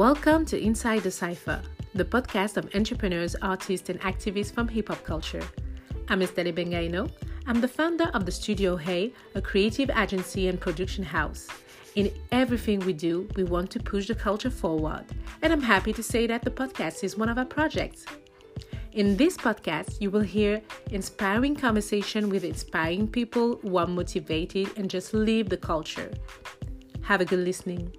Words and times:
Welcome 0.00 0.46
to 0.46 0.58
Inside 0.58 1.02
the 1.02 1.10
Cypher, 1.10 1.60
the 1.94 2.06
podcast 2.06 2.56
of 2.56 2.74
entrepreneurs, 2.74 3.36
artists, 3.42 3.90
and 3.90 4.00
activists 4.00 4.50
from 4.50 4.66
hip 4.66 4.88
hop 4.88 5.04
culture. 5.04 5.42
I'm 6.08 6.22
Estelle 6.22 6.54
Bengaino. 6.54 7.12
I'm 7.46 7.60
the 7.60 7.68
founder 7.68 8.10
of 8.14 8.24
the 8.24 8.32
Studio 8.32 8.76
Hey, 8.76 9.12
a 9.34 9.42
creative 9.42 9.90
agency 9.90 10.48
and 10.48 10.58
production 10.58 11.04
house. 11.04 11.48
In 11.96 12.10
everything 12.32 12.80
we 12.80 12.94
do, 12.94 13.28
we 13.36 13.44
want 13.44 13.70
to 13.72 13.78
push 13.78 14.08
the 14.08 14.14
culture 14.14 14.48
forward, 14.48 15.04
and 15.42 15.52
I'm 15.52 15.60
happy 15.60 15.92
to 15.92 16.02
say 16.02 16.26
that 16.28 16.44
the 16.44 16.50
podcast 16.50 17.04
is 17.04 17.18
one 17.18 17.28
of 17.28 17.36
our 17.36 17.44
projects. 17.44 18.06
In 18.92 19.18
this 19.18 19.36
podcast, 19.36 20.00
you 20.00 20.10
will 20.10 20.22
hear 20.22 20.62
inspiring 20.90 21.54
conversation 21.54 22.30
with 22.30 22.44
inspiring 22.44 23.06
people 23.06 23.56
who 23.56 23.76
are 23.76 23.86
motivated 23.86 24.78
and 24.78 24.88
just 24.88 25.12
live 25.12 25.50
the 25.50 25.58
culture. 25.58 26.10
Have 27.02 27.20
a 27.20 27.26
good 27.26 27.40
listening. 27.40 27.92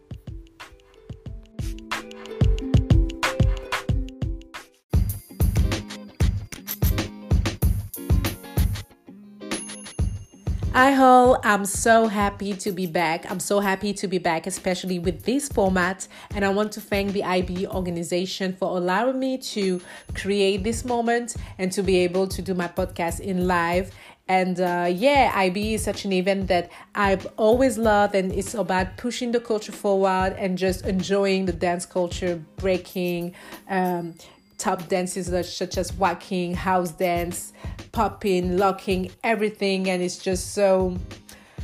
Hi 10.73 10.95
all, 10.95 11.37
I'm 11.43 11.65
so 11.65 12.07
happy 12.07 12.53
to 12.53 12.71
be 12.71 12.85
back. 12.85 13.29
I'm 13.29 13.41
so 13.41 13.59
happy 13.59 13.91
to 13.91 14.07
be 14.07 14.19
back, 14.19 14.47
especially 14.47 14.99
with 14.99 15.23
this 15.23 15.49
format. 15.49 16.07
And 16.33 16.45
I 16.45 16.49
want 16.49 16.71
to 16.71 16.79
thank 16.79 17.11
the 17.11 17.25
IB 17.25 17.67
organization 17.67 18.55
for 18.55 18.77
allowing 18.77 19.19
me 19.19 19.37
to 19.37 19.81
create 20.15 20.63
this 20.63 20.85
moment 20.85 21.35
and 21.57 21.73
to 21.73 21.83
be 21.83 21.97
able 21.97 22.25
to 22.29 22.41
do 22.41 22.53
my 22.53 22.69
podcast 22.69 23.19
in 23.19 23.47
live. 23.47 23.91
And 24.29 24.61
uh, 24.61 24.87
yeah, 24.89 25.33
IB 25.35 25.73
is 25.73 25.83
such 25.83 26.05
an 26.05 26.13
event 26.13 26.47
that 26.47 26.71
I've 26.95 27.27
always 27.35 27.77
loved, 27.77 28.15
and 28.15 28.31
it's 28.31 28.53
about 28.53 28.95
pushing 28.95 29.33
the 29.33 29.41
culture 29.41 29.73
forward 29.73 30.37
and 30.37 30.57
just 30.57 30.85
enjoying 30.85 31.47
the 31.47 31.53
dance 31.53 31.85
culture, 31.85 32.41
breaking, 32.55 33.35
um, 33.67 34.15
top 34.57 34.87
dances 34.87 35.27
such 35.53 35.77
as 35.77 35.91
walking, 35.91 36.53
house 36.53 36.91
dance, 36.91 37.51
popping, 37.91 38.57
locking, 38.57 39.11
everything, 39.23 39.89
and 39.89 40.01
it's 40.01 40.17
just 40.17 40.53
so. 40.53 40.97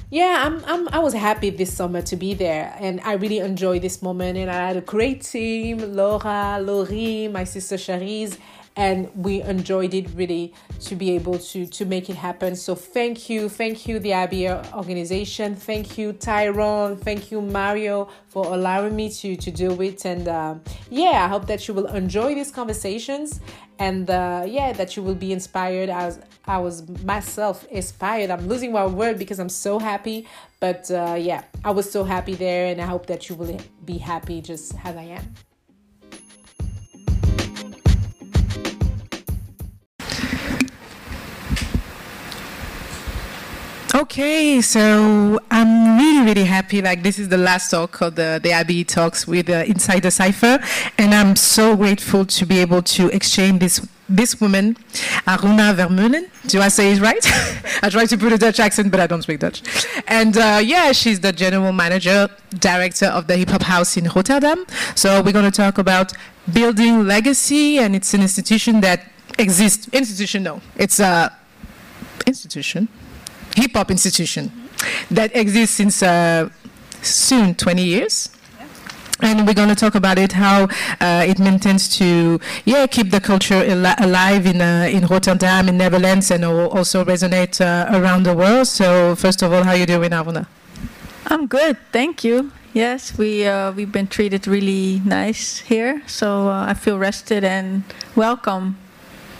Yeah, 0.09 0.43
I'm, 0.45 0.63
I'm. 0.65 0.87
I 0.89 0.99
was 0.99 1.13
happy 1.13 1.49
this 1.49 1.73
summer 1.73 2.01
to 2.03 2.15
be 2.15 2.33
there, 2.33 2.73
and 2.79 3.01
I 3.01 3.13
really 3.13 3.39
enjoyed 3.39 3.81
this 3.81 4.01
moment. 4.01 4.37
And 4.37 4.49
I 4.49 4.67
had 4.67 4.77
a 4.77 4.81
great 4.81 5.21
team: 5.21 5.79
Laura, 5.95 6.59
Laurie, 6.61 7.27
my 7.27 7.43
sister 7.43 7.75
Charisse, 7.75 8.37
and 8.77 9.09
we 9.15 9.41
enjoyed 9.41 9.93
it 9.95 10.07
really 10.15 10.53
to 10.79 10.95
be 10.95 11.11
able 11.11 11.39
to 11.39 11.65
to 11.65 11.83
make 11.85 12.09
it 12.09 12.15
happen. 12.15 12.55
So 12.55 12.75
thank 12.75 13.29
you 13.29 13.49
thank 13.49 13.87
you 13.87 13.99
the 13.99 14.13
IB 14.13 14.49
organization. 14.73 15.55
Thank 15.55 15.97
you 15.97 16.13
Tyrone. 16.13 16.95
Thank 16.95 17.31
you 17.31 17.41
Mario 17.41 18.07
for 18.27 18.45
allowing 18.53 18.95
me 18.95 19.09
to 19.09 19.35
to 19.35 19.51
do 19.51 19.81
it. 19.81 20.05
And 20.05 20.27
uh, 20.27 20.55
yeah 20.89 21.25
I 21.25 21.27
hope 21.27 21.47
that 21.47 21.67
you 21.67 21.73
will 21.73 21.87
enjoy 21.87 22.35
these 22.35 22.51
conversations 22.51 23.41
and 23.79 24.09
uh, 24.09 24.43
yeah 24.47 24.71
that 24.73 24.95
you 24.95 25.01
will 25.03 25.15
be 25.15 25.33
inspired 25.33 25.89
as 25.89 26.19
I 26.45 26.59
was 26.59 26.87
myself 27.03 27.65
inspired. 27.69 28.29
I'm 28.29 28.47
losing 28.47 28.71
my 28.71 28.85
word 28.85 29.17
because 29.17 29.39
I'm 29.39 29.49
so 29.49 29.79
happy 29.79 30.27
but 30.59 30.89
uh, 30.91 31.15
yeah 31.19 31.43
I 31.65 31.71
was 31.71 31.91
so 31.91 32.03
happy 32.03 32.35
there 32.35 32.67
and 32.67 32.79
I 32.79 32.85
hope 32.85 33.07
that 33.07 33.27
you 33.27 33.35
will 33.35 33.59
be 33.83 33.97
happy 33.97 34.39
just 34.41 34.75
as 34.85 34.95
I 34.95 35.03
am 35.03 35.46
Okay, 43.97 44.61
so 44.61 45.39
I'm 45.49 45.97
really, 45.97 46.23
really 46.23 46.43
happy. 46.43 46.83
Like 46.83 47.01
this 47.01 47.17
is 47.17 47.29
the 47.29 47.37
last 47.37 47.71
talk 47.71 47.99
of 48.01 48.13
the, 48.13 48.39
the 48.43 48.53
IB 48.53 48.83
talks 48.83 49.25
with 49.25 49.49
uh, 49.49 49.63
Inside 49.65 50.03
the 50.03 50.11
Cypher, 50.11 50.59
and 50.99 51.15
I'm 51.15 51.35
so 51.35 51.75
grateful 51.75 52.23
to 52.23 52.45
be 52.45 52.59
able 52.59 52.83
to 52.83 53.09
exchange 53.09 53.59
this 53.59 53.87
this 54.07 54.39
woman, 54.39 54.75
Aruna 55.25 55.73
Vermeulen. 55.73 56.29
Do 56.45 56.61
I 56.61 56.67
say 56.67 56.91
it 56.91 57.01
right? 57.01 57.25
I 57.81 57.89
try 57.89 58.05
to 58.05 58.17
put 58.19 58.31
a 58.31 58.37
Dutch 58.37 58.59
accent, 58.59 58.91
but 58.91 58.99
I 58.99 59.07
don't 59.07 59.23
speak 59.23 59.39
Dutch. 59.39 59.63
And 60.07 60.37
uh, 60.37 60.61
yeah, 60.63 60.91
she's 60.91 61.19
the 61.19 61.33
general 61.33 61.71
manager, 61.71 62.29
director 62.59 63.07
of 63.07 63.25
the 63.25 63.35
Hip 63.35 63.49
Hop 63.49 63.63
House 63.63 63.97
in 63.97 64.03
Rotterdam. 64.15 64.67
So 64.93 65.23
we're 65.23 65.33
going 65.33 65.51
to 65.51 65.57
talk 65.63 65.79
about 65.79 66.13
building 66.53 67.07
legacy, 67.07 67.79
and 67.79 67.95
it's 67.95 68.13
an 68.13 68.21
institution 68.21 68.79
that 68.81 69.09
exists. 69.39 69.87
Institution, 69.91 70.43
no, 70.43 70.61
it's 70.75 70.99
a 70.99 71.35
institution 72.27 72.89
hip 73.57 73.73
hop 73.73 73.89
institution 73.91 74.51
that 75.09 75.35
exists 75.35 75.75
since 75.75 76.03
uh, 76.03 76.49
soon 77.01 77.55
20 77.55 77.83
years. 77.83 78.29
And 79.19 79.47
we're 79.47 79.55
going 79.55 79.69
to 79.69 79.75
talk 79.75 79.95
about 79.95 80.19
it 80.19 80.33
how 80.33 80.65
uh, 81.01 81.25
it 81.27 81.39
maintains 81.39 81.89
to 81.97 82.39
yeah 82.65 82.85
keep 82.85 83.09
the 83.09 83.19
culture 83.19 83.63
al 83.65 83.85
alive 83.97 84.45
in 84.45 84.61
uh, 84.61 84.87
in 84.97 85.07
Rotterdam 85.07 85.67
in 85.69 85.75
Netherlands 85.77 86.29
and 86.29 86.45
also 86.45 87.03
resonate 87.03 87.59
uh, 87.59 87.97
around 87.97 88.23
the 88.29 88.35
world. 88.35 88.67
So 88.67 89.15
first 89.15 89.41
of 89.41 89.51
all 89.51 89.63
how 89.63 89.71
are 89.71 89.77
you 89.77 89.87
doing 89.87 90.11
Aruna 90.11 90.45
I'm 91.25 91.47
good 91.47 91.77
thank 91.91 92.23
you. 92.23 92.51
Yes 92.73 93.17
we 93.17 93.47
uh, 93.47 93.71
we've 93.71 93.91
been 93.91 94.07
treated 94.07 94.45
really 94.45 95.01
nice 95.03 95.61
here. 95.65 96.03
So 96.05 96.49
uh, 96.49 96.69
I 96.69 96.75
feel 96.75 96.99
rested 96.99 97.43
and 97.43 97.81
welcome 98.15 98.77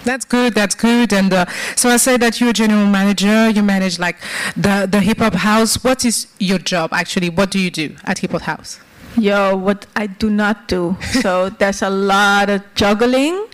that's 0.07 0.25
good. 0.25 0.53
That's 0.53 0.75
good. 0.75 1.13
And 1.13 1.31
uh, 1.33 1.45
so 1.75 1.89
I 1.89 1.97
say 1.97 2.17
that 2.17 2.39
you're 2.39 2.49
a 2.49 2.53
general 2.53 2.87
manager. 2.87 3.49
You 3.49 3.61
manage 3.61 3.99
like 3.99 4.17
the 4.55 4.87
the 4.89 5.01
hip 5.01 5.19
hop 5.19 5.33
house. 5.33 5.83
What 5.83 6.05
is 6.05 6.27
your 6.39 6.59
job 6.59 6.93
actually? 6.93 7.29
What 7.29 7.51
do 7.51 7.59
you 7.59 7.69
do 7.69 7.95
at 8.05 8.19
hip 8.19 8.31
hop 8.31 8.41
house? 8.41 8.79
Yo, 9.17 9.55
what 9.55 9.85
I 9.95 10.07
do 10.07 10.29
not 10.29 10.67
do. 10.67 10.95
So 11.21 11.49
there's 11.59 11.81
a 11.81 11.89
lot 11.89 12.49
of 12.49 12.61
juggling. 12.75 13.47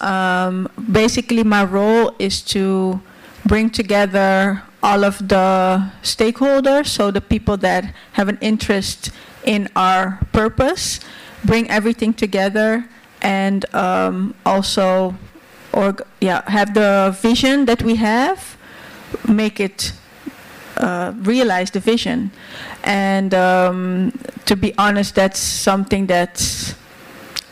Um, 0.00 0.68
basically, 0.92 1.42
my 1.42 1.64
role 1.64 2.14
is 2.18 2.42
to 2.54 3.00
bring 3.46 3.70
together 3.70 4.62
all 4.82 5.04
of 5.04 5.18
the 5.18 5.90
stakeholders, 6.02 6.86
so 6.86 7.10
the 7.10 7.20
people 7.20 7.56
that 7.58 7.94
have 8.12 8.28
an 8.28 8.38
interest 8.40 9.10
in 9.44 9.68
our 9.74 10.20
purpose, 10.32 11.00
bring 11.44 11.68
everything 11.70 12.12
together, 12.14 12.86
and 13.22 13.64
um, 13.74 14.34
also 14.46 15.14
or 15.72 15.96
yeah, 16.20 16.48
have 16.50 16.74
the 16.74 17.16
vision 17.20 17.66
that 17.66 17.82
we 17.82 17.96
have, 17.96 18.56
make 19.26 19.60
it 19.60 19.92
uh, 20.76 21.12
realize 21.16 21.70
the 21.70 21.80
vision. 21.80 22.30
And 22.84 23.34
um, 23.34 24.12
to 24.46 24.56
be 24.56 24.72
honest, 24.78 25.14
that's 25.14 25.40
something 25.40 26.06
that's 26.06 26.74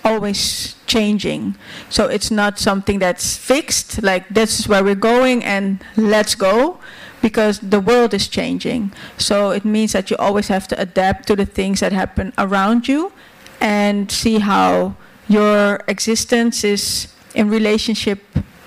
always 0.04 0.76
changing. 0.86 1.56
So 1.90 2.06
it's 2.06 2.30
not 2.30 2.58
something 2.58 3.00
that's 3.00 3.36
fixed, 3.36 4.02
like 4.02 4.28
this 4.28 4.60
is 4.60 4.68
where 4.68 4.84
we're 4.84 4.94
going 4.94 5.42
and 5.44 5.82
let's 5.96 6.34
go, 6.36 6.78
because 7.20 7.58
the 7.58 7.80
world 7.80 8.14
is 8.14 8.28
changing. 8.28 8.92
So 9.18 9.50
it 9.50 9.64
means 9.64 9.92
that 9.92 10.10
you 10.10 10.16
always 10.18 10.48
have 10.48 10.68
to 10.68 10.80
adapt 10.80 11.26
to 11.26 11.36
the 11.36 11.46
things 11.46 11.80
that 11.80 11.92
happen 11.92 12.32
around 12.38 12.86
you 12.86 13.12
and 13.60 14.10
see 14.10 14.38
how 14.38 14.94
your 15.28 15.80
existence 15.88 16.62
is 16.62 17.08
in 17.36 17.48
relationship 17.48 18.18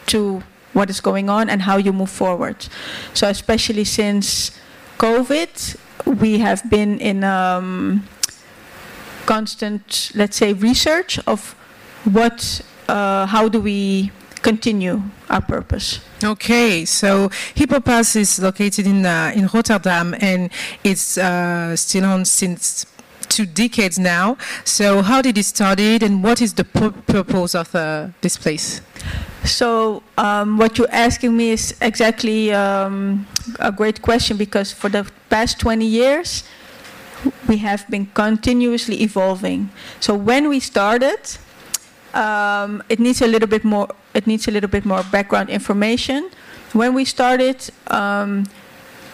to 0.05 0.41
what 0.73 0.89
is 0.89 1.01
going 1.01 1.29
on 1.29 1.49
and 1.49 1.63
how 1.63 1.77
you 1.77 1.91
move 1.91 2.09
forward. 2.09 2.67
So 3.13 3.27
especially 3.27 3.83
since 3.83 4.51
COVID, 4.97 5.75
we 6.05 6.39
have 6.39 6.69
been 6.69 6.99
in 6.99 7.23
um, 7.23 8.07
constant, 9.25 10.11
let's 10.15 10.37
say, 10.37 10.53
research 10.53 11.19
of 11.27 11.55
what, 12.05 12.61
uh, 12.87 13.25
how 13.25 13.49
do 13.49 13.59
we 13.59 14.11
continue 14.41 15.01
our 15.29 15.41
purpose. 15.41 15.99
Okay, 16.23 16.85
so 16.85 17.29
Hip 17.55 17.71
Hop 17.71 17.87
is 18.15 18.39
located 18.39 18.87
in 18.87 19.05
uh, 19.05 19.31
in 19.35 19.47
Rotterdam 19.47 20.15
and 20.19 20.49
it's 20.83 21.17
uh, 21.17 21.75
still 21.75 22.05
on 22.05 22.25
since 22.25 22.85
two 23.29 23.45
decades 23.45 23.97
now. 23.97 24.37
So 24.65 25.01
how 25.01 25.21
did 25.21 25.37
it 25.37 25.45
started 25.45 26.03
and 26.03 26.23
what 26.23 26.41
is 26.41 26.53
the 26.53 26.65
purpose 26.65 27.55
of 27.55 27.73
uh, 27.75 28.09
this 28.21 28.37
place? 28.37 28.81
So 29.45 30.03
um, 30.17 30.57
what 30.57 30.77
you're 30.77 30.91
asking 30.91 31.37
me 31.37 31.51
is 31.51 31.75
exactly 31.81 32.51
um, 32.51 33.27
a 33.59 33.71
great 33.71 34.01
question 34.01 34.37
because 34.37 34.73
for 34.73 34.89
the 34.89 35.09
past 35.29 35.59
20 35.59 35.85
years, 35.85 36.43
we 37.47 37.57
have 37.57 37.87
been 37.89 38.07
continuously 38.07 39.01
evolving. 39.01 39.69
So 39.99 40.13
when 40.13 40.49
we 40.49 40.59
started, 40.59 41.19
um, 42.13 42.83
it 42.89 42.99
needs 42.99 43.21
a 43.21 43.27
little 43.27 43.47
bit 43.47 43.63
more. 43.63 43.87
It 44.13 44.25
needs 44.25 44.47
a 44.47 44.51
little 44.51 44.69
bit 44.69 44.85
more 44.85 45.03
background 45.03 45.49
information. 45.49 46.31
When 46.73 46.93
we 46.93 47.05
started, 47.05 47.69
um, 47.87 48.45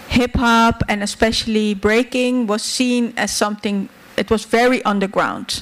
hip 0.07 0.35
hop 0.35 0.83
and 0.87 1.03
especially 1.03 1.73
breaking 1.73 2.47
was 2.47 2.61
seen 2.61 3.13
as 3.17 3.31
something 3.31 3.89
it 4.17 4.29
was 4.29 4.45
very 4.45 4.83
underground. 4.83 5.61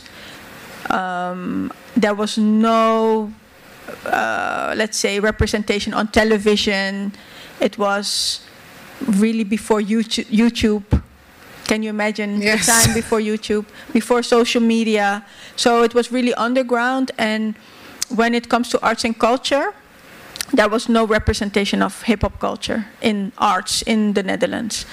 Um, 0.89 1.71
there 1.95 2.13
was 2.13 2.37
no, 2.37 3.31
uh, 4.05 4.73
let's 4.77 4.97
say, 4.97 5.19
representation 5.19 5.93
on 5.93 6.07
television. 6.07 7.13
It 7.59 7.77
was 7.77 8.41
really 9.07 9.43
before 9.43 9.81
YouTube, 9.81 10.25
YouTube 10.25 11.01
Can 11.65 11.81
you 11.81 11.89
imagine 11.89 12.41
Yes. 12.41 12.65
the 12.65 12.71
time 12.73 12.93
before 12.93 13.19
YouTube, 13.21 13.65
before 13.93 14.21
social 14.21 14.61
media? 14.61 15.23
So 15.55 15.83
it 15.83 15.93
was 15.95 16.11
really 16.11 16.33
underground. 16.33 17.11
And 17.17 17.55
when 18.09 18.33
it 18.35 18.49
comes 18.49 18.67
to 18.69 18.81
arts 18.81 19.05
and 19.05 19.17
culture, 19.17 19.73
there 20.51 20.67
was 20.67 20.89
no 20.89 21.05
representation 21.07 21.81
of 21.81 22.03
hip 22.03 22.21
hop 22.21 22.37
culture 22.39 22.85
in 23.01 23.31
arts 23.37 23.81
in 23.81 24.13
the 24.13 24.23
Netherlands. 24.23 24.85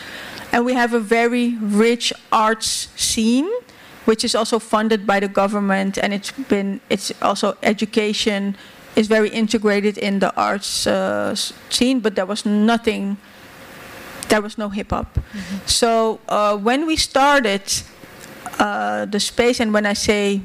And 0.52 0.64
we 0.64 0.74
have 0.74 0.94
a 0.94 1.00
very 1.00 1.56
rich 1.60 2.12
arts 2.32 2.88
scene, 2.96 3.48
which 4.04 4.24
is 4.24 4.34
also 4.34 4.58
funded 4.58 5.06
by 5.06 5.20
the 5.20 5.28
government, 5.28 5.98
and 5.98 6.12
it's 6.12 6.32
been 6.32 6.80
it's 6.90 7.12
also 7.22 7.56
education 7.62 8.56
is 8.96 9.06
very 9.06 9.28
integrated 9.30 9.96
in 9.98 10.18
the 10.18 10.34
arts 10.34 10.86
uh, 10.86 11.34
scene, 11.68 12.00
but 12.00 12.14
there 12.16 12.26
was 12.26 12.44
nothing. 12.44 13.16
There 14.28 14.42
was 14.42 14.58
no 14.58 14.68
hip 14.68 14.90
hop. 14.90 15.18
So 15.66 16.20
uh, 16.28 16.56
when 16.56 16.86
we 16.86 16.96
started 16.96 17.62
uh, 18.58 19.06
the 19.06 19.20
space, 19.20 19.60
and 19.60 19.72
when 19.72 19.86
I 19.86 19.94
say 19.94 20.40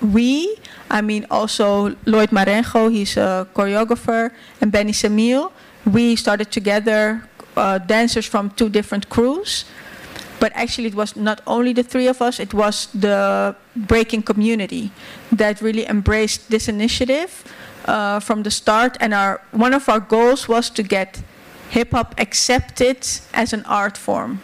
we, 0.00 0.56
I 0.90 1.02
mean 1.02 1.26
also 1.30 1.96
Lloyd 2.06 2.30
Marengo, 2.32 2.88
he's 2.88 3.16
a 3.16 3.46
choreographer, 3.54 4.30
and 4.60 4.72
Benny 4.72 4.92
Samil. 4.92 5.50
We 5.84 6.16
started 6.16 6.50
together, 6.50 7.22
uh, 7.58 7.78
dancers 7.78 8.26
from 8.26 8.50
two 8.50 8.68
different 8.68 9.08
crews. 9.08 9.64
But 10.40 10.52
actually, 10.54 10.88
it 10.88 10.94
was 10.94 11.16
not 11.16 11.40
only 11.46 11.72
the 11.72 11.82
three 11.82 12.06
of 12.06 12.22
us, 12.22 12.38
it 12.38 12.54
was 12.54 12.86
the 12.94 13.56
breaking 13.74 14.22
community 14.22 14.92
that 15.32 15.60
really 15.60 15.84
embraced 15.88 16.48
this 16.48 16.68
initiative 16.68 17.44
uh, 17.86 18.20
from 18.20 18.44
the 18.44 18.50
start. 18.50 18.96
And 19.00 19.12
our, 19.12 19.40
one 19.50 19.74
of 19.74 19.88
our 19.88 20.00
goals 20.00 20.48
was 20.48 20.70
to 20.70 20.82
get 20.82 21.22
hip 21.70 21.90
hop 21.92 22.14
accepted 22.18 23.06
as 23.34 23.52
an 23.52 23.64
art 23.66 23.96
form. 23.96 24.40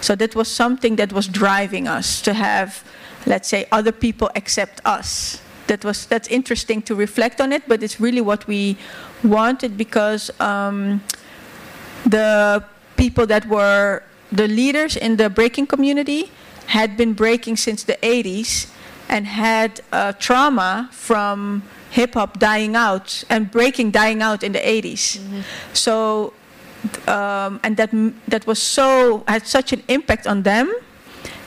So 0.00 0.14
that 0.16 0.34
was 0.34 0.48
something 0.48 0.96
that 0.96 1.12
was 1.12 1.28
driving 1.28 1.88
us 1.88 2.20
to 2.22 2.34
have, 2.34 2.84
let's 3.26 3.48
say, 3.48 3.66
other 3.72 3.92
people 3.92 4.30
accept 4.34 4.80
us. 4.84 5.40
That 5.68 5.84
was 5.84 6.06
that's 6.06 6.28
interesting 6.28 6.82
to 6.82 6.94
reflect 6.94 7.40
on 7.40 7.52
it, 7.52 7.62
but 7.68 7.82
it's 7.82 8.00
really 8.00 8.20
what 8.20 8.46
we 8.46 8.76
wanted 9.22 9.78
because 9.78 10.30
um, 10.40 11.00
the 12.06 12.64
people 12.96 13.26
that 13.26 13.46
were 13.46 14.02
the 14.30 14.48
leaders 14.48 14.96
in 14.96 15.16
the 15.16 15.28
breaking 15.28 15.66
community 15.66 16.30
had 16.66 16.96
been 16.96 17.12
breaking 17.12 17.56
since 17.56 17.84
the 17.84 17.98
80s 18.02 18.70
and 19.08 19.26
had 19.26 19.80
uh, 19.92 20.12
trauma 20.12 20.88
from 20.90 21.62
hip 21.90 22.14
hop 22.14 22.38
dying 22.38 22.74
out 22.74 23.24
and 23.28 23.50
breaking 23.50 23.90
dying 23.90 24.22
out 24.22 24.42
in 24.42 24.52
the 24.52 24.58
80s. 24.58 25.20
So 25.74 26.32
um, 27.06 27.60
and 27.62 27.76
that 27.76 27.90
that 28.28 28.46
was 28.46 28.60
so 28.60 29.24
had 29.28 29.46
such 29.46 29.72
an 29.72 29.82
impact 29.88 30.26
on 30.26 30.42
them 30.42 30.72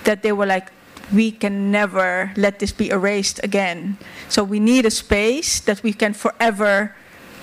that 0.04 0.24
they 0.24 0.32
were 0.32 0.46
like 0.46 0.72
we 1.14 1.32
can 1.32 1.72
never 1.72 2.32
let 2.36 2.60
this 2.60 2.72
be 2.72 2.90
erased 2.90 3.40
again 3.44 3.98
so 4.30 4.44
we 4.44 4.60
need 4.60 4.86
a 4.86 4.92
space 4.92 5.60
that 5.60 5.84
we 5.84 5.94
can 5.94 6.14
forever 6.14 6.96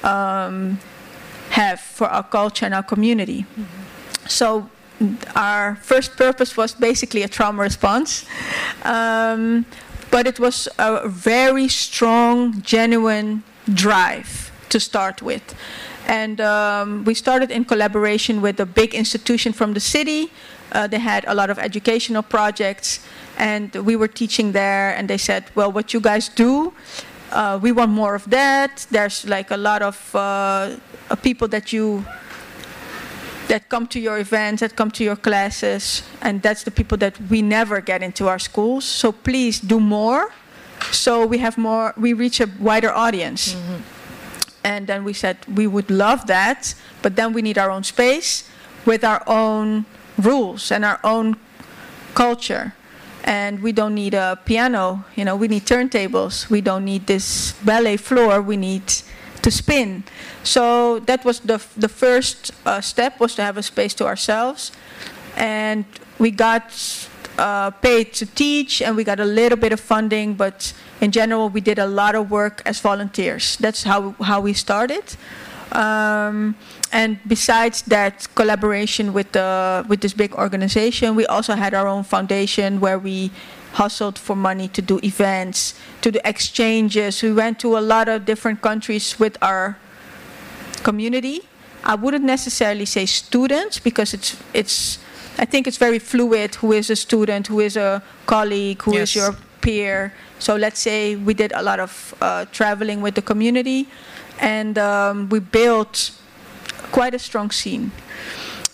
um, 0.03 0.81
have 1.59 1.81
for 1.81 2.07
our 2.09 2.27
culture 2.39 2.67
and 2.67 2.75
our 2.75 2.83
community 2.83 3.45
so 4.27 4.69
our 5.35 5.77
first 5.77 6.17
purpose 6.17 6.57
was 6.57 6.75
basically 6.75 7.23
a 7.23 7.29
trauma 7.29 7.61
response 7.63 8.25
um, 8.85 9.65
but 10.11 10.27
it 10.27 10.39
was 10.39 10.69
a 10.79 11.09
very 11.09 11.69
strong 11.69 12.61
genuine 12.63 13.43
drive 13.75 14.51
to 14.69 14.79
start 14.79 15.23
with 15.23 15.55
and 16.07 16.41
um, 16.41 17.05
we 17.05 17.15
started 17.15 17.51
in 17.51 17.65
collaboration 17.65 18.41
with 18.41 18.59
a 18.61 18.67
big 18.67 18.95
institution 18.95 19.53
from 19.53 19.73
the 19.73 19.81
city. 19.81 20.31
Uh, 20.73 20.87
they 20.87 20.99
had 20.99 21.25
a 21.29 21.35
lot 21.35 21.51
of 21.51 21.59
educational 21.59 22.23
projects, 22.23 23.01
and 23.39 23.75
we 23.75 23.95
were 23.97 24.09
teaching 24.09 24.53
there. 24.53 24.95
And 24.97 25.09
they 25.09 25.19
said, 25.19 25.45
"Well, 25.55 25.71
what 25.71 25.95
you 25.95 26.01
guys 26.01 26.29
do, 26.29 26.73
uh, 27.31 27.59
we 27.63 27.73
want 27.73 27.91
more 27.91 28.15
of 28.15 28.29
that. 28.31 28.87
There's 28.91 29.27
like 29.27 29.51
a 29.51 29.57
lot 29.57 29.83
of 29.83 30.15
uh, 30.15 30.77
people 31.17 31.49
that 31.49 31.73
you 31.73 32.05
that 33.49 33.69
come 33.69 33.87
to 33.87 34.01
your 34.01 34.19
events, 34.19 34.61
that 34.61 34.77
come 34.77 34.91
to 34.91 35.05
your 35.05 35.17
classes, 35.17 36.03
and 36.23 36.41
that's 36.41 36.63
the 36.63 36.71
people 36.71 36.97
that 36.99 37.21
we 37.29 37.43
never 37.43 37.81
get 37.81 38.03
into 38.03 38.29
our 38.29 38.39
schools. 38.39 38.85
So 38.85 39.13
please 39.13 39.61
do 39.61 39.79
more, 39.79 40.33
so 40.91 41.27
we 41.27 41.39
have 41.39 41.59
more. 41.59 41.93
We 41.97 42.13
reach 42.13 42.41
a 42.41 42.49
wider 42.61 42.91
audience." 42.91 43.55
Mm-hmm. 43.55 43.83
And 44.65 44.87
then 44.87 45.03
we 45.03 45.13
said 45.13 45.39
we 45.53 45.67
would 45.67 45.91
love 45.91 46.27
that, 46.29 46.75
but 47.03 47.17
then 47.17 47.33
we 47.33 47.43
need 47.43 47.59
our 47.59 47.71
own 47.71 47.83
space 47.83 48.49
with 48.87 49.05
our 49.05 49.23
own 49.27 49.85
rules 50.19 50.71
and 50.71 50.85
our 50.85 51.01
own 51.03 51.37
culture. 52.15 52.75
And 53.25 53.63
we 53.63 53.73
don't 53.73 53.95
need 53.95 54.15
a 54.15 54.39
piano, 54.45 55.05
you 55.15 55.25
know, 55.25 55.37
we 55.37 55.47
need 55.47 55.65
turntables. 55.65 56.51
We 56.51 56.61
don't 56.61 56.85
need 56.85 57.07
this 57.07 57.53
ballet 57.65 57.97
floor, 57.97 58.43
we 58.43 58.57
need 58.57 58.83
to 59.43 59.51
spin. 59.51 60.05
So 60.43 61.01
that 61.01 61.25
was 61.25 61.41
the, 61.41 61.61
the 61.77 61.89
first 61.89 62.53
uh, 62.65 62.81
step 62.81 63.21
was 63.21 63.35
to 63.35 63.43
have 63.43 63.57
a 63.57 63.63
space 63.63 63.95
to 63.95 64.07
ourselves. 64.07 64.73
And 65.37 65.85
we 66.19 66.31
got 66.31 66.73
uh, 67.39 67.71
paid 67.71 68.13
to 68.15 68.27
teach 68.27 68.83
and 68.83 68.97
we 68.97 69.05
got 69.05 69.21
a 69.21 69.25
little 69.25 69.59
bit 69.59 69.73
of 69.73 69.81
funding, 69.81 70.35
but 70.35 70.73
in 71.01 71.11
general, 71.11 71.49
we 71.49 71.61
did 71.61 71.79
a 71.79 71.87
lot 71.87 72.15
of 72.15 72.31
work 72.31 72.63
as 72.65 72.81
volunteers. 72.81 73.57
That's 73.57 73.83
how, 73.83 74.15
how 74.21 74.41
we 74.41 74.53
started. 74.53 75.17
Um, 75.73 76.55
and 76.93 77.19
besides 77.27 77.83
that 77.83 78.29
collaboration 78.35 79.13
with, 79.13 79.33
the, 79.33 79.85
with 79.89 80.01
this 80.03 80.13
big 80.13 80.35
organization, 80.35 81.15
we 81.17 81.25
also 81.27 81.55
had 81.55 81.73
our 81.73 81.89
own 81.89 82.05
foundation 82.05 82.81
where 82.81 82.99
we 82.99 83.31
hustled 83.73 84.19
for 84.19 84.37
money 84.37 84.69
to 84.69 84.83
do 84.83 85.01
events, 85.03 85.75
to 86.03 86.11
do 86.13 86.21
exchanges. 86.25 87.23
We 87.23 87.33
went 87.33 87.59
to 87.61 87.77
a 87.79 87.81
lot 87.81 88.09
of 88.09 88.25
different 88.25 88.61
countries 88.63 89.19
with 89.19 89.37
our 89.43 89.77
community. 90.83 91.41
I 91.85 91.95
wouldn't 91.95 92.25
necessarily 92.25 92.85
say 92.87 93.07
students 93.07 93.79
because 93.81 94.15
it's 94.15 94.37
it's 94.55 94.99
I 95.39 95.45
think 95.47 95.67
it's 95.67 95.79
very 95.79 95.99
fluid 95.99 96.55
who 96.57 96.73
is 96.73 96.91
a 96.91 96.97
student, 96.97 97.47
who 97.49 97.61
is 97.61 97.77
a 97.77 98.03
colleague, 98.27 98.83
who 98.83 98.93
is 98.93 99.15
Yes. 99.15 99.17
your 99.17 99.37
peer. 99.63 100.13
So 100.39 100.57
let's 100.57 100.81
say 100.81 101.17
we 101.17 101.35
did 101.35 101.53
a 101.55 101.63
lot 101.63 101.81
of 101.81 102.15
uh, 102.21 102.45
traveling 102.53 103.01
with 103.01 103.15
the 103.15 103.23
community 103.23 103.87
and 104.41 104.77
um, 104.79 105.29
we 105.31 105.39
built 105.41 106.11
quite 106.93 107.15
a 107.15 107.19
strong 107.19 107.51
scene. 107.51 107.91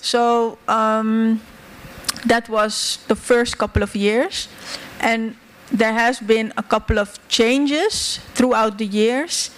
So 0.01 0.59
um, 0.67 1.41
that 2.27 2.49
was 2.49 2.99
the 3.09 3.15
first 3.15 3.59
couple 3.59 3.83
of 3.83 3.95
years 3.95 4.49
and 5.01 5.37
there 5.71 5.93
has 5.93 6.21
been 6.21 6.53
a 6.57 6.63
couple 6.63 6.99
of 6.99 7.19
changes 7.29 8.21
throughout 8.35 8.79
the 8.79 8.87
years 8.87 9.51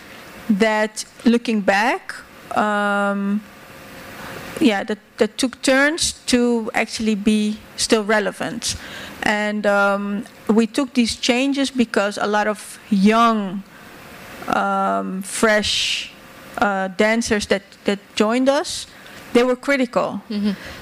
that 0.49 1.05
looking 1.25 1.61
back 1.61 2.15
um, 2.57 3.41
yeah 4.61 4.83
that, 4.83 4.99
that 5.19 5.39
took 5.39 5.63
turns 5.63 6.13
to 6.27 6.71
actually 6.75 7.15
be 7.15 7.59
still 7.77 8.05
relevant. 8.05 8.77
And 9.23 9.67
um, 9.67 10.25
we 10.49 10.67
took 10.67 10.95
these 10.95 11.17
changes 11.17 11.71
because 11.71 12.19
a 12.19 12.27
lot 12.27 12.47
of 12.47 12.79
young 12.91 13.63
um, 14.49 15.23
fresh 15.23 16.11
uh, 16.59 16.89
dancers 16.89 17.47
that, 17.47 17.63
that 17.85 17.99
joined 18.15 18.49
us 18.49 18.87
they 19.33 19.45
were 19.45 19.55
critical. 19.55 20.21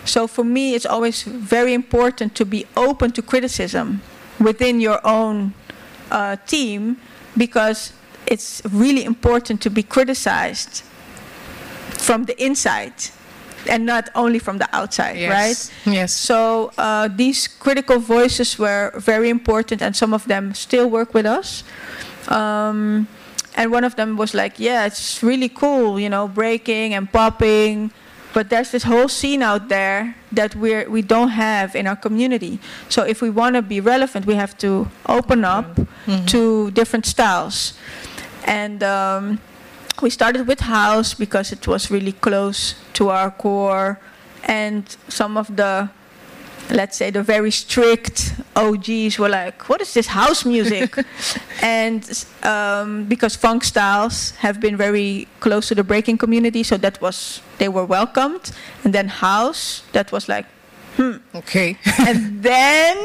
So 0.06 0.26
for 0.26 0.42
me 0.44 0.74
it's 0.74 0.86
always 0.86 1.22
very 1.22 1.74
important 1.74 2.34
to 2.36 2.46
be 2.46 2.64
open 2.76 3.12
to 3.12 3.22
criticism 3.22 4.00
within 4.40 4.80
your 4.80 5.00
own 5.04 5.52
uh, 6.10 6.36
team 6.46 6.96
because 7.36 7.92
it's 8.26 8.62
really 8.70 9.04
important 9.04 9.60
to 9.62 9.70
be 9.70 9.82
criticized 9.82 10.82
from 11.98 12.24
the 12.24 12.34
inside 12.42 12.92
and 13.68 13.84
not 13.84 14.08
only 14.14 14.38
from 14.38 14.58
the 14.58 14.68
outside, 14.72 15.16
Yes. 15.18 15.30
right? 15.84 15.92
Yes. 15.94 16.12
So 16.12 16.70
uh, 16.78 17.08
these 17.08 17.48
critical 17.48 17.98
voices 17.98 18.58
were 18.58 18.92
very 18.96 19.28
important, 19.28 19.82
and 19.82 19.94
some 19.94 20.14
of 20.14 20.24
them 20.26 20.54
still 20.54 20.88
work 20.88 21.12
with 21.12 21.26
us. 21.26 21.64
Um, 22.28 23.08
and 23.56 23.72
one 23.72 23.84
of 23.84 23.96
them 23.96 24.16
was 24.16 24.32
like, 24.32 24.58
"Yeah, 24.60 24.86
it's 24.86 25.22
really 25.22 25.48
cool, 25.48 25.98
you 25.98 26.08
know, 26.08 26.28
breaking 26.28 26.94
and 26.94 27.10
popping, 27.12 27.90
but 28.34 28.50
there's 28.50 28.70
this 28.70 28.84
whole 28.84 29.08
scene 29.08 29.42
out 29.42 29.68
there 29.68 30.14
that 30.32 30.54
we're 30.54 30.88
we 30.88 31.02
don't 31.02 31.30
have 31.30 31.74
in 31.74 31.86
our 31.86 31.96
community. 31.96 32.58
So 32.88 33.02
if 33.02 33.22
we 33.22 33.30
want 33.30 33.54
to 33.56 33.62
be 33.62 33.80
relevant, 33.80 34.26
we 34.26 34.34
have 34.34 34.56
to 34.58 34.88
open 35.06 35.44
up 35.44 35.78
to 36.26 36.70
different 36.72 37.06
styles." 37.06 37.74
And 38.44 38.82
um, 38.82 39.40
we 40.00 40.10
started 40.10 40.46
with 40.46 40.60
house 40.60 41.14
because 41.14 41.52
it 41.52 41.66
was 41.66 41.90
really 41.90 42.12
close 42.12 42.74
to 42.94 43.10
our 43.10 43.30
core 43.30 43.98
and 44.44 44.96
some 45.08 45.36
of 45.36 45.56
the 45.56 45.90
let's 46.70 46.96
say 46.96 47.10
the 47.10 47.22
very 47.22 47.50
strict 47.50 48.34
OGs 48.56 49.18
were 49.18 49.28
like, 49.28 49.68
"What 49.68 49.80
is 49.80 49.94
this 49.94 50.06
house 50.06 50.44
music?" 50.44 50.96
and 51.62 52.26
um, 52.42 53.04
because 53.04 53.36
funk 53.36 53.64
styles 53.64 54.32
have 54.38 54.60
been 54.60 54.76
very 54.76 55.28
close 55.40 55.68
to 55.68 55.74
the 55.74 55.84
breaking 55.84 56.18
community, 56.18 56.62
so 56.62 56.76
that 56.76 57.00
was 57.00 57.40
they 57.58 57.68
were 57.68 57.84
welcomed. 57.84 58.50
And 58.84 58.92
then 58.92 59.08
house, 59.08 59.82
that 59.92 60.12
was 60.12 60.28
like, 60.28 60.46
hmm. 60.96 61.16
Okay. 61.34 61.76
and 62.06 62.42
then 62.50 62.96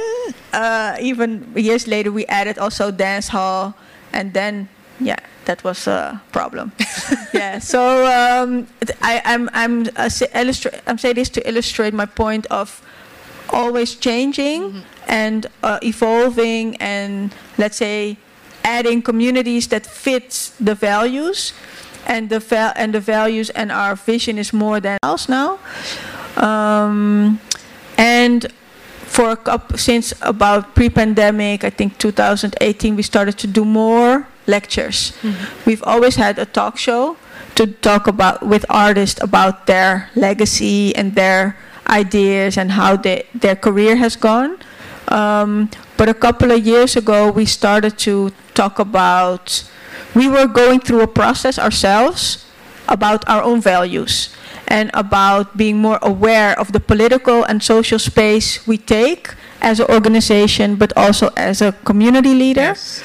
uh, 0.53 0.98
even 1.00 1.51
years 1.55 1.88
later, 1.88 2.12
we 2.12 2.25
added 2.27 2.58
also 2.58 2.91
dance 2.91 3.27
hall, 3.29 3.75
and 4.12 4.34
then 4.34 4.70
yeah, 5.00 5.20
that 5.46 5.63
was 5.63 5.88
a 5.88 6.22
problem. 6.32 6.72
yeah. 7.34 7.60
So 7.60 8.05
um, 8.05 8.67
I, 9.01 9.22
I'm 9.25 9.50
I'm 9.53 9.88
uh, 9.96 10.10
illustrate 10.36 10.82
I'm 10.88 10.98
saying 10.98 11.15
this 11.15 11.29
to 11.29 11.48
illustrate 11.48 11.93
my 11.93 12.05
point 12.05 12.46
of 12.48 12.82
always 13.54 13.96
changing 13.96 14.62
mm-hmm. 14.64 14.80
and 15.08 15.48
uh, 15.62 15.80
evolving, 15.84 16.76
and 16.78 17.34
let's 17.58 17.78
say 17.78 18.18
adding 18.64 19.02
communities 19.02 19.68
that 19.68 19.86
fit 19.86 20.52
the 20.60 20.76
values, 20.76 21.54
and 22.06 22.30
the 22.30 22.40
va- 22.40 22.74
and 22.76 22.94
the 22.94 23.00
values 23.00 23.50
and 23.52 23.72
our 23.72 23.96
vision 23.96 24.38
is 24.38 24.52
more 24.52 24.80
than 24.80 24.98
else 25.04 25.30
now. 25.30 25.60
Um, 26.38 27.40
and 27.98 28.52
for 29.06 29.30
a 29.30 29.38
couple, 29.38 29.78
since 29.78 30.14
about 30.22 30.74
pre-pandemic, 30.76 31.64
I 31.64 31.70
think 31.70 31.98
2018, 32.00 32.96
we 32.96 33.04
started 33.04 33.38
to 33.40 33.48
do 33.48 33.64
more 33.64 34.28
lectures. 34.48 35.14
Mm-hmm. 35.22 35.70
We've 35.70 35.84
always 35.84 36.16
had 36.16 36.40
a 36.40 36.46
talk 36.46 36.78
show 36.78 37.18
to 37.56 37.68
talk 37.68 38.08
about 38.08 38.42
with 38.42 38.66
artists 38.70 39.22
about 39.22 39.68
their 39.68 40.10
legacy 40.16 40.96
and 40.96 41.14
their 41.14 41.56
ideas 41.88 42.58
and 42.58 42.72
how 42.72 42.96
they, 42.96 43.25
their 43.34 43.56
career 43.56 43.96
has 43.96 44.16
gone. 44.16 44.58
Um, 45.10 45.70
but 45.98 46.10
a 46.10 46.13
couple 46.13 46.52
of 46.52 46.66
years 46.66 46.96
ago, 46.96 47.32
we 47.32 47.46
started 47.46 47.98
to 48.00 48.32
talk 48.54 48.80
about. 48.80 49.70
We 50.16 50.28
were 50.28 50.48
going 50.48 50.80
through 50.80 51.02
a 51.02 51.08
process 51.08 51.58
ourselves 51.58 52.46
about 52.88 53.28
our 53.28 53.42
own 53.42 53.62
values 53.62 54.30
and 54.68 54.92
about 54.94 55.58
being 55.58 55.78
more 55.78 56.00
aware 56.02 56.58
of 56.60 56.72
the 56.72 56.80
political 56.80 57.44
and 57.44 57.62
social 57.62 58.00
space 58.00 58.66
we 58.68 58.78
take 58.78 59.34
as 59.62 59.80
an 59.80 59.88
organization, 59.90 60.75
but 60.75 60.92
also 60.98 61.30
as 61.38 61.62
a 61.62 61.72
community 61.84 62.34
leader. 62.34 62.74
Yes. 62.74 63.04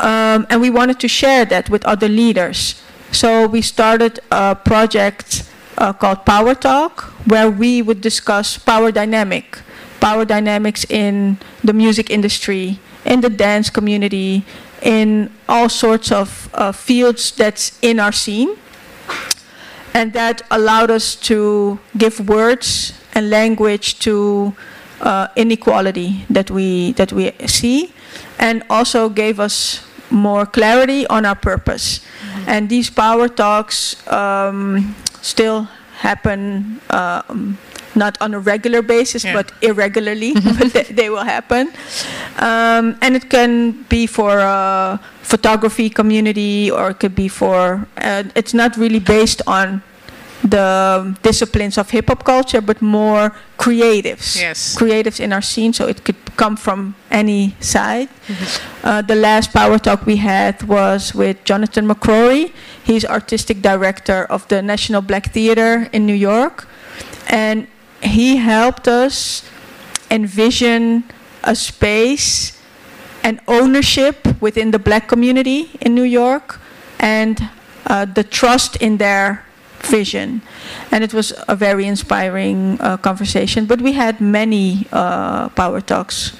Um, 0.00 0.46
and 0.50 0.60
we 0.60 0.70
wanted 0.70 1.00
to 1.00 1.08
share 1.08 1.44
that 1.46 1.70
with 1.70 1.84
other 1.84 2.08
leaders. 2.08 2.80
So 3.12 3.46
we 3.46 3.62
started 3.62 4.20
a 4.30 4.54
project 4.54 5.48
uh, 5.78 5.92
called 5.92 6.24
Power 6.24 6.54
Talk, 6.54 7.02
where 7.26 7.50
we 7.50 7.82
would 7.82 8.00
discuss 8.00 8.58
power 8.58 8.92
dynamic, 8.92 9.58
power 10.00 10.24
dynamics 10.24 10.84
in 10.88 11.38
the 11.62 11.72
music 11.72 12.10
industry, 12.10 12.78
in 13.04 13.20
the 13.20 13.30
dance 13.30 13.70
community, 13.70 14.44
in 14.82 15.30
all 15.48 15.68
sorts 15.68 16.12
of 16.12 16.48
uh, 16.54 16.72
fields 16.72 17.32
that's 17.32 17.78
in 17.82 17.98
our 17.98 18.12
scene. 18.12 18.56
And 19.94 20.12
that 20.12 20.42
allowed 20.50 20.90
us 20.90 21.14
to 21.30 21.78
give 21.96 22.28
words 22.28 22.92
and 23.14 23.30
language 23.30 24.00
to 24.00 24.54
uh, 25.00 25.28
inequality 25.36 26.26
that 26.30 26.50
we 26.50 26.92
that 26.92 27.12
we 27.12 27.32
see, 27.46 27.92
and 28.38 28.62
also 28.68 29.08
gave 29.08 29.38
us 29.38 29.86
more 30.10 30.46
clarity 30.46 31.06
on 31.06 31.24
our 31.24 31.34
purpose. 31.34 32.00
Mm-hmm. 32.00 32.48
And 32.48 32.68
these 32.68 32.90
power 32.90 33.28
talks 33.28 33.94
um, 34.10 34.94
still 35.24 35.68
happen. 35.98 36.80
Um, 36.90 37.58
not 37.96 38.18
on 38.20 38.34
a 38.34 38.40
regular 38.40 38.82
basis, 38.82 39.24
yeah. 39.24 39.32
but 39.32 39.52
irregularly, 39.62 40.34
but 40.58 40.72
they, 40.72 40.82
they, 40.82 41.10
will 41.10 41.22
happen. 41.22 41.68
Um, 42.38 42.98
and 43.00 43.14
it 43.14 43.30
can 43.30 43.86
be 43.88 44.06
for 44.06 44.40
a 44.40 44.98
photography 45.22 45.88
community, 45.88 46.72
or 46.72 46.90
it 46.90 46.98
could 46.98 47.14
be 47.14 47.28
for. 47.28 47.86
Uh, 47.96 48.24
it's 48.34 48.52
not 48.52 48.76
really 48.76 48.98
based 48.98 49.42
on 49.46 49.80
the 50.44 51.16
disciplines 51.22 51.78
of 51.78 51.90
hip 51.90 52.08
hop 52.08 52.22
culture, 52.22 52.60
but 52.60 52.82
more 52.82 53.32
creatives. 53.58 54.36
Yes. 54.38 54.76
Creatives 54.76 55.18
in 55.18 55.32
our 55.32 55.40
scene, 55.40 55.72
so 55.72 55.88
it 55.88 56.04
could 56.04 56.16
come 56.36 56.56
from 56.56 56.94
any 57.10 57.56
side. 57.60 58.08
Mm-hmm. 58.28 58.86
Uh, 58.86 59.02
the 59.02 59.14
last 59.14 59.52
power 59.52 59.78
talk 59.78 60.04
we 60.04 60.16
had 60.16 60.62
was 60.64 61.14
with 61.14 61.42
Jonathan 61.44 61.88
McCrory. 61.88 62.52
He's 62.84 63.04
artistic 63.04 63.62
director 63.62 64.24
of 64.24 64.46
the 64.48 64.60
National 64.60 65.00
Black 65.00 65.32
Theater 65.32 65.88
in 65.92 66.04
New 66.04 66.14
York. 66.14 66.68
And 67.28 67.66
he 68.02 68.36
helped 68.36 68.86
us 68.86 69.48
envision 70.10 71.04
a 71.42 71.54
space 71.54 72.60
and 73.22 73.40
ownership 73.48 74.40
within 74.42 74.70
the 74.70 74.78
black 74.78 75.08
community 75.08 75.70
in 75.80 75.94
New 75.94 76.04
York 76.04 76.60
and 77.00 77.48
uh, 77.86 78.04
the 78.04 78.22
trust 78.22 78.76
in 78.76 78.98
their 78.98 79.44
vision. 79.86 80.42
And 80.90 81.04
it 81.04 81.12
was 81.12 81.32
a 81.48 81.56
very 81.56 81.86
inspiring 81.86 82.80
uh, 82.80 82.96
conversation. 82.96 83.66
But 83.66 83.80
we 83.80 83.92
had 83.92 84.20
many 84.20 84.86
uh, 84.92 85.48
power 85.50 85.80
talks. 85.80 86.36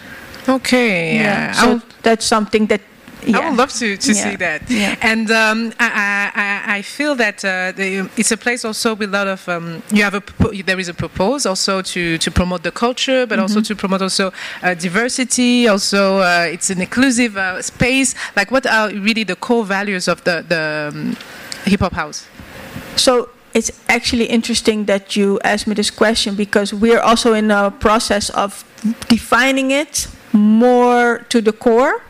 Okay. 0.49 1.17
Yeah. 1.17 1.53
So 1.53 1.81
that's 2.03 2.25
something 2.25 2.67
that 2.67 2.81
yeah. 3.27 3.39
I 3.39 3.49
would 3.49 3.59
love 3.59 3.73
to, 3.73 3.97
to 3.97 4.13
yeah. 4.13 4.23
see 4.23 4.37
that. 4.37 4.71
Yeah. 4.71 4.97
And 5.01 5.31
um, 5.31 5.73
I, 5.79 6.31
I, 6.35 6.77
I, 6.77 6.83
feel 6.83 7.15
that 7.17 7.45
uh, 7.45 7.73
the, 7.73 8.11
it's 8.17 8.31
a 8.33 8.37
place 8.37 8.65
also 8.65 8.95
with 8.95 9.09
a 9.09 9.13
lot 9.13 9.27
of 9.27 9.49
um, 9.49 9.83
you 9.91 10.03
have 10.03 10.15
a 10.15 10.23
there 10.65 10.79
is 10.79 10.89
a 10.89 10.95
purpose 10.95 11.47
also 11.47 11.83
to, 11.83 12.19
to 12.19 12.31
promote 12.31 12.63
the 12.63 12.73
culture, 12.73 13.27
but 13.27 13.37
mm-hmm. 13.37 13.43
also 13.43 13.61
to 13.61 13.75
promote 13.75 14.03
also 14.03 14.33
uh, 14.63 14.75
diversity. 14.75 15.69
Also, 15.69 16.19
uh, 16.19 16.47
it's 16.51 16.71
an 16.71 16.81
inclusive 16.81 17.37
uh, 17.37 17.63
space. 17.63 18.15
Like, 18.37 18.51
what 18.51 18.67
are 18.67 18.91
really 18.91 19.25
the 19.25 19.37
core 19.37 19.65
values 19.65 20.09
of 20.09 20.23
the 20.25 20.45
the 20.47 20.91
um, 20.93 21.17
hip 21.65 21.81
hop 21.81 21.93
house? 21.93 22.27
So 22.97 23.29
it's 23.55 23.71
actually 23.89 24.27
interesting 24.27 24.87
that 24.87 25.17
you 25.17 25.39
asked 25.45 25.67
me 25.67 25.75
this 25.75 25.91
question 25.91 26.35
because 26.35 26.75
we're 26.75 27.01
also 27.01 27.35
in 27.35 27.51
a 27.51 27.71
process 27.71 28.31
of 28.31 28.65
defining 29.09 29.71
it 29.71 30.09
more 30.33 31.25
to 31.29 31.41
the 31.41 31.53
core. 31.53 32.03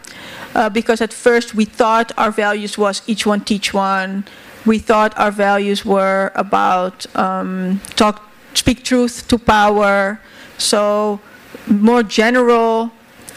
Uh, 0.54 0.68
because 0.68 1.00
at 1.00 1.12
first 1.12 1.54
we 1.54 1.64
thought 1.64 2.12
our 2.16 2.30
values 2.30 2.78
was 2.78 3.02
each 3.06 3.26
one 3.26 3.40
teach 3.40 3.74
one. 3.74 4.24
We 4.64 4.78
thought 4.78 5.12
our 5.18 5.32
values 5.32 5.84
were 5.84 6.30
about 6.34 7.06
um, 7.16 7.80
talk, 7.96 8.30
speak 8.54 8.84
truth 8.84 9.26
to 9.28 9.36
power. 9.36 10.20
So 10.56 11.20
more 11.66 12.02
general 12.02 12.92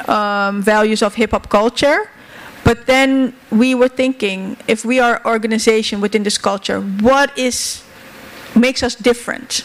um, 0.08 0.62
values 0.62 1.01
of 1.01 1.16
hip 1.16 1.32
hop 1.32 1.50
culture. 1.50 2.10
But 2.67 2.86
then 2.86 3.33
we 3.50 3.75
were 3.75 3.88
thinking, 3.88 4.57
if 4.67 4.83
we 4.83 5.00
are 5.00 5.21
organization 5.24 6.01
within 6.01 6.24
this 6.24 6.38
culture, 6.38 6.81
what 6.81 7.31
is 7.38 7.81
makes 8.55 8.83
us 8.83 8.93
different, 8.93 9.63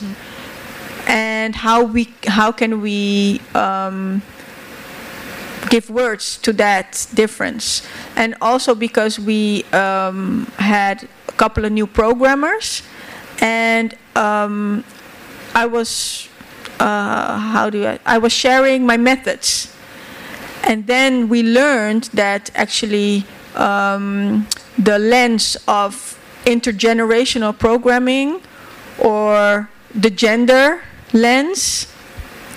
and 1.08 1.56
how 1.56 1.82
we 1.82 2.14
how 2.28 2.52
can 2.52 2.80
we 2.80 3.40
um, 3.56 4.22
give 5.68 5.90
words 5.90 6.36
to 6.46 6.52
that 6.52 7.08
difference, 7.12 7.82
and 8.14 8.36
also 8.40 8.72
because 8.72 9.18
we 9.18 9.64
um, 9.72 10.46
had 10.58 11.08
a 11.26 11.32
couple 11.32 11.64
of 11.64 11.72
new 11.72 11.88
programmers, 11.88 12.84
and 13.40 13.94
um, 14.14 14.84
I 15.56 15.66
was 15.66 16.28
uh, 16.78 17.36
how 17.36 17.68
do 17.68 17.84
I 17.84 17.98
I 18.06 18.18
was 18.18 18.32
sharing 18.32 18.86
my 18.86 18.96
methods, 18.96 19.71
and 20.62 20.86
then 20.86 21.28
we 21.28 21.42
learned 21.42 22.04
that 22.14 22.50
actually 22.54 23.24
um, 23.54 24.46
the 24.78 24.98
lens 24.98 25.56
of 25.68 26.18
intergenerational 26.44 27.56
programming 27.58 28.40
or 28.98 29.68
the 29.94 30.10
gender 30.10 30.82
lens, 31.12 31.86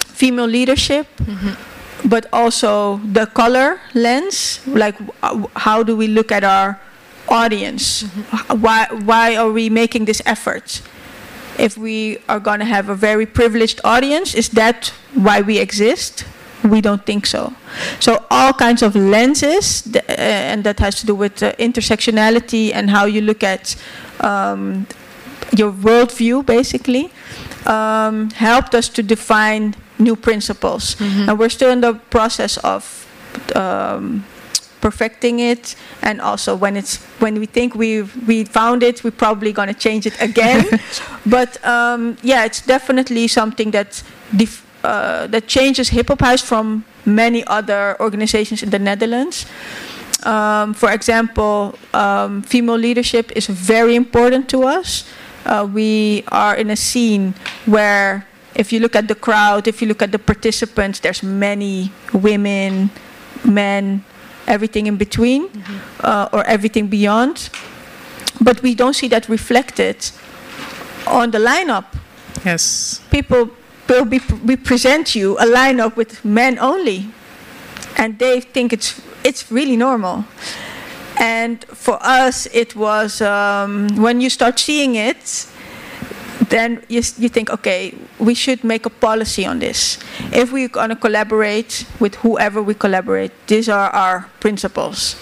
female 0.05 0.45
leadership, 0.45 1.07
mm-hmm. 1.17 2.07
but 2.07 2.25
also 2.31 2.97
the 2.97 3.25
color 3.27 3.79
lens, 3.93 4.65
like 4.67 4.95
uh, 5.21 5.45
how 5.55 5.83
do 5.83 5.95
we 5.95 6.07
look 6.07 6.31
at 6.31 6.43
our 6.43 6.79
audience? 7.27 8.03
Mm-hmm. 8.03 8.61
Why, 8.61 8.87
why 8.91 9.35
are 9.35 9.51
we 9.51 9.69
making 9.69 10.05
this 10.05 10.21
effort? 10.25 10.81
If 11.57 11.77
we 11.77 12.19
are 12.27 12.39
going 12.39 12.59
to 12.59 12.65
have 12.65 12.89
a 12.89 12.95
very 12.95 13.25
privileged 13.25 13.79
audience, 13.83 14.35
is 14.35 14.49
that 14.49 14.89
why 15.13 15.41
we 15.41 15.57
exist? 15.59 16.25
We 16.65 16.81
don't 16.81 17.05
think 17.05 17.25
so. 17.25 17.53
So 17.99 18.25
all 18.31 18.53
kinds 18.53 18.81
of 18.81 18.95
lenses, 18.95 19.83
th- 19.83 20.03
uh, 20.09 20.13
and 20.51 20.63
that 20.63 20.79
has 20.79 20.99
to 21.01 21.05
do 21.05 21.13
with 21.13 21.43
uh, 21.43 21.53
intersectionality 21.53 22.73
and 22.73 22.89
how 22.89 23.05
you 23.05 23.21
look 23.21 23.43
at 23.43 23.75
um, 24.21 24.87
your 25.55 25.71
worldview 25.71 26.45
basically 26.45 27.11
um, 27.65 28.29
helped 28.31 28.73
us 28.75 28.89
to 28.89 29.03
define 29.03 29.75
new 29.97 30.15
principles 30.15 30.95
mm-hmm. 30.95 31.29
and 31.29 31.39
we're 31.39 31.49
still 31.49 31.71
in 31.71 31.81
the 31.81 31.93
process 32.09 32.57
of 32.57 33.07
um, 33.55 34.25
perfecting 34.81 35.39
it 35.39 35.75
and 36.01 36.21
also 36.21 36.55
when 36.55 36.75
it's 36.75 36.97
when 37.19 37.39
we 37.39 37.45
think 37.45 37.73
we 37.75 38.03
we 38.27 38.43
found 38.43 38.83
it 38.83 39.03
we're 39.03 39.11
probably 39.11 39.51
going 39.51 39.67
to 39.67 39.73
change 39.73 40.05
it 40.05 40.15
again 40.21 40.65
but 41.25 41.63
um, 41.65 42.17
yeah 42.21 42.45
it's 42.45 42.61
definitely 42.61 43.27
something 43.27 43.71
that 43.71 44.03
def- 44.35 44.64
uh, 44.85 45.25
that 45.27 45.47
changes 45.47 45.89
hip 45.89 46.07
hop 46.07 46.21
house 46.21 46.41
from 46.41 46.85
many 47.05 47.41
other 47.47 47.97
organizations 47.99 48.61
in 48.61 48.69
the 48.69 48.79
Netherlands 48.79 49.45
um, 50.23 50.73
for 50.73 50.91
example 50.91 51.73
um, 51.93 52.41
female 52.43 52.77
leadership 52.77 53.31
is 53.35 53.47
very 53.47 53.95
important 53.95 54.47
to 54.47 54.63
us 54.63 55.03
uh, 55.45 55.67
we 55.73 56.23
are 56.31 56.55
in 56.55 56.69
a 56.69 56.75
scene 56.75 57.33
where 57.65 58.25
if 58.55 58.71
you 58.71 58.79
look 58.79 58.95
at 58.95 59.07
the 59.07 59.15
crowd, 59.15 59.67
if 59.67 59.81
you 59.81 59.87
look 59.87 60.01
at 60.01 60.11
the 60.11 60.19
participants, 60.19 60.99
there's 60.99 61.21
many 61.21 61.91
women, 62.13 62.89
men, 63.43 64.03
everything 64.47 64.87
in 64.87 64.95
between, 64.95 65.49
mm-hmm. 65.49 65.77
uh, 65.99 66.29
or 66.31 66.43
everything 66.45 66.87
beyond. 66.87 67.49
But 68.41 68.61
we 68.61 68.73
don't 68.73 68.93
see 68.93 69.07
that 69.09 69.27
reflected 69.29 70.09
on 71.07 71.31
the 71.31 71.39
lineup. 71.39 71.85
Yes. 72.43 73.01
People 73.11 73.49
will 73.87 74.05
be, 74.05 74.19
we 74.43 74.55
present 74.55 75.15
you 75.15 75.37
a 75.37 75.45
lineup 75.45 75.95
with 75.95 76.23
men 76.23 76.59
only, 76.59 77.09
and 77.97 78.19
they 78.19 78.41
think 78.41 78.73
it's 78.73 79.01
it's 79.23 79.51
really 79.51 79.75
normal. 79.75 80.23
And 81.19 81.63
for 81.65 81.97
us, 82.01 82.47
it 82.53 82.75
was 82.75 83.21
um, 83.21 83.87
when 83.95 84.21
you 84.21 84.29
start 84.29 84.59
seeing 84.59 84.95
it, 84.95 85.47
then 86.49 86.83
you, 86.89 87.01
you 87.17 87.29
think, 87.29 87.49
okay, 87.49 87.95
we 88.19 88.33
should 88.33 88.63
make 88.63 88.85
a 88.85 88.89
policy 88.89 89.45
on 89.45 89.59
this. 89.59 89.97
If 90.31 90.51
we're 90.51 90.67
going 90.67 90.89
to 90.89 90.95
collaborate 90.95 91.85
with 91.99 92.15
whoever 92.15 92.61
we 92.61 92.73
collaborate, 92.73 93.31
these 93.47 93.69
are 93.69 93.89
our 93.89 94.29
principles. 94.39 95.15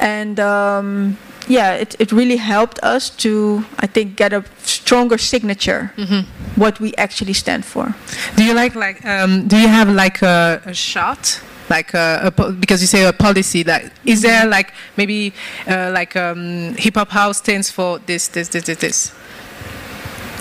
And 0.00 0.38
um, 0.38 1.16
yeah, 1.48 1.74
it, 1.74 1.96
it 1.98 2.12
really 2.12 2.36
helped 2.36 2.78
us 2.82 3.10
to, 3.10 3.64
I 3.78 3.86
think, 3.86 4.16
get 4.16 4.32
a 4.32 4.44
stronger 4.84 5.18
signature, 5.18 5.82
mm-hmm. 5.96 6.22
what 6.60 6.74
we 6.84 6.94
actually 6.96 7.32
stand 7.32 7.64
for. 7.64 7.94
Do 8.36 8.44
you 8.44 8.54
like, 8.54 8.74
like, 8.74 9.04
um, 9.06 9.48
do 9.48 9.56
you 9.56 9.68
have 9.68 9.88
like 9.88 10.20
a, 10.22 10.60
a 10.66 10.74
shot 10.74 11.40
like 11.70 11.94
uh, 11.94 12.28
a, 12.28 12.52
because 12.52 12.80
you 12.82 12.86
say 12.86 13.02
a 13.08 13.12
policy 13.12 13.64
like 13.64 13.84
mm-hmm. 13.84 14.20
there 14.20 14.44
like 14.46 14.74
maybe 14.98 15.32
uh, 15.66 15.90
like 15.94 16.14
um, 16.14 16.74
hip 16.76 16.94
hop 16.94 17.08
house 17.08 17.38
stands 17.38 17.70
for 17.70 17.98
this 18.00 18.28
this 18.28 18.48
this 18.48 18.64
this 18.64 18.78
this 18.78 18.98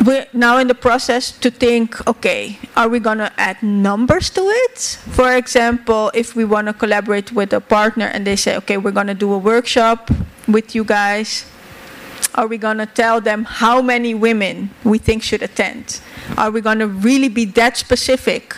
we're 0.06 0.28
now 0.34 0.58
in 0.58 0.68
the 0.68 0.76
process 0.76 1.32
to 1.32 1.50
think 1.50 2.06
okay 2.08 2.60
are 2.76 2.90
we 2.90 3.00
going 3.00 3.20
to 3.20 3.32
add 3.38 3.62
numbers 3.64 4.30
to 4.30 4.42
it 4.42 4.78
for 5.16 5.34
example 5.34 6.12
if 6.14 6.36
we 6.36 6.44
want 6.44 6.68
to 6.68 6.74
collaborate 6.74 7.32
with 7.32 7.54
a 7.54 7.62
partner 7.62 8.08
and 8.08 8.28
they 8.28 8.36
say 8.36 8.58
okay 8.58 8.76
we're 8.76 8.98
going 9.00 9.08
to 9.08 9.20
do 9.26 9.32
a 9.32 9.38
workshop 9.38 10.12
with 10.48 10.76
you 10.76 10.84
guys 10.84 11.46
are 12.36 12.48
we 12.48 12.58
going 12.58 12.78
to 12.78 12.86
tell 12.86 13.22
them 13.22 13.44
how 13.46 13.82
many 13.82 14.14
women 14.14 14.70
we 14.84 14.98
think 14.98 15.24
should 15.24 15.42
attend 15.42 16.00
are 16.38 16.50
we 16.52 16.62
going 16.62 16.80
to 16.80 16.88
really 16.88 17.30
be 17.30 17.46
that 17.46 17.78
specific 17.78 18.58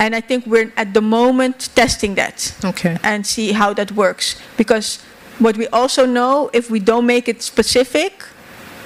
and 0.00 0.14
I 0.14 0.22
think 0.22 0.46
we're 0.46 0.72
at 0.78 0.94
the 0.94 1.02
moment 1.02 1.68
testing 1.74 2.14
that. 2.14 2.56
Okay. 2.64 2.96
And 3.02 3.26
see 3.26 3.52
how 3.52 3.74
that 3.74 3.92
works. 3.92 4.40
Because 4.56 4.98
what 5.38 5.58
we 5.58 5.66
also 5.68 6.06
know, 6.06 6.48
if 6.54 6.70
we 6.70 6.80
don't 6.80 7.04
make 7.04 7.28
it 7.28 7.42
specific, 7.42 8.24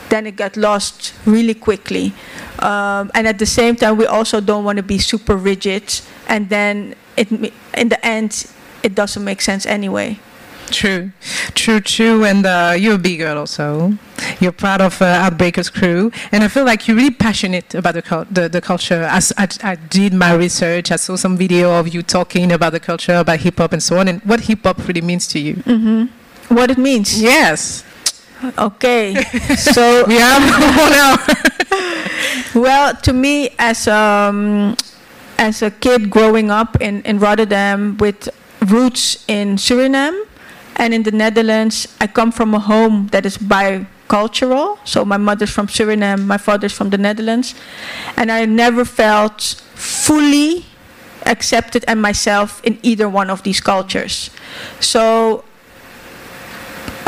then 0.08 0.26
it 0.26 0.34
got 0.34 0.56
lost 0.56 1.14
really 1.24 1.54
quickly. 1.54 2.12
Um, 2.58 3.12
and 3.14 3.28
at 3.28 3.38
the 3.38 3.46
same 3.46 3.76
time, 3.76 3.96
we 3.96 4.06
also 4.06 4.40
don't 4.40 4.64
want 4.64 4.78
to 4.78 4.82
be 4.82 4.98
super 4.98 5.36
rigid. 5.36 6.00
And 6.28 6.48
then 6.48 6.96
it, 7.16 7.30
in 7.30 7.88
the 7.88 8.04
end, 8.04 8.50
it 8.82 8.96
doesn't 8.96 9.24
make 9.24 9.40
sense 9.40 9.66
anyway. 9.66 10.18
True, 10.70 11.12
true, 11.54 11.80
true. 11.80 12.24
And 12.24 12.46
uh, 12.46 12.74
you're 12.76 12.94
a 12.94 12.98
big 12.98 13.18
girl 13.18 13.38
also. 13.38 13.96
You're 14.40 14.52
part 14.52 14.80
of 14.80 15.00
uh, 15.02 15.30
Outbreakers 15.30 15.72
crew, 15.72 16.10
and 16.32 16.42
I 16.42 16.48
feel 16.48 16.64
like 16.64 16.88
you're 16.88 16.96
really 16.96 17.10
passionate 17.10 17.74
about 17.74 17.94
the 17.94 18.26
the, 18.30 18.48
the 18.48 18.60
culture. 18.60 19.02
As 19.02 19.32
I, 19.36 19.48
I, 19.62 19.74
did 19.76 20.14
my 20.14 20.32
research, 20.32 20.90
I 20.90 20.96
saw 20.96 21.16
some 21.16 21.36
video 21.36 21.78
of 21.78 21.92
you 21.92 22.02
talking 22.02 22.52
about 22.52 22.72
the 22.72 22.80
culture, 22.80 23.16
about 23.16 23.40
hip 23.40 23.58
hop, 23.58 23.72
and 23.72 23.82
so 23.82 23.98
on, 23.98 24.08
and 24.08 24.22
what 24.22 24.40
hip 24.40 24.64
hop 24.64 24.86
really 24.86 25.00
means 25.00 25.26
to 25.28 25.38
you. 25.38 25.54
Mm-hmm. 25.56 26.54
What 26.54 26.70
it 26.70 26.78
means? 26.78 27.20
Yes. 27.20 27.84
Okay. 28.58 29.14
so 29.56 30.04
we 30.06 30.16
have 30.16 30.42
one 30.76 30.92
hour. 30.92 31.18
well, 32.54 32.94
to 32.96 33.12
me, 33.12 33.50
as 33.58 33.88
um, 33.88 34.76
as 35.38 35.62
a 35.62 35.70
kid 35.70 36.10
growing 36.10 36.50
up 36.50 36.80
in 36.80 37.02
in 37.02 37.18
Rotterdam 37.18 37.96
with 37.98 38.28
roots 38.60 39.24
in 39.28 39.56
Suriname 39.56 40.24
and 40.76 40.92
in 40.92 41.02
the 41.02 41.12
Netherlands, 41.12 41.88
I 42.00 42.06
come 42.06 42.32
from 42.32 42.54
a 42.54 42.58
home 42.58 43.08
that 43.12 43.24
is 43.24 43.38
bicultural. 43.38 44.78
So 44.84 45.04
my 45.04 45.16
mother's 45.16 45.50
from 45.50 45.66
Suriname, 45.66 46.24
my 46.26 46.38
father's 46.38 46.72
from 46.72 46.90
the 46.90 46.98
Netherlands. 46.98 47.54
And 48.16 48.30
I 48.30 48.44
never 48.44 48.84
felt 48.84 49.62
fully 49.74 50.66
accepted 51.26 51.84
and 51.86 52.00
myself 52.02 52.60
in 52.64 52.78
either 52.82 53.08
one 53.08 53.30
of 53.30 53.42
these 53.42 53.60
cultures. 53.60 54.30
So 54.80 55.44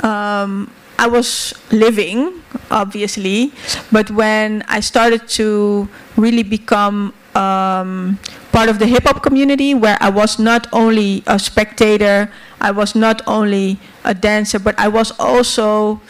um, 0.02 0.70
I 0.98 1.07
was 1.07 1.55
living, 1.70 2.42
obviously, 2.70 3.52
but 3.92 4.11
when 4.11 4.62
I 4.68 4.81
started 4.81 5.29
to 5.40 5.88
really 6.16 6.42
become 6.42 7.12
um, 7.35 8.18
part 8.52 8.68
of 8.68 8.79
the 8.79 8.87
hip 8.87 9.05
hop 9.05 9.22
community, 9.22 9.74
where 9.74 9.98
I 10.00 10.09
was 10.09 10.38
not 10.38 10.66
only 10.72 11.22
a 11.26 11.38
spectator, 11.38 12.31
I 12.66 12.72
was 12.72 12.96
not 12.96 13.22
only 13.29 13.79
a 14.02 14.12
dancer, 14.12 14.59
but 14.59 14.74
I 14.76 14.88
was 14.88 15.12
also 15.20 16.00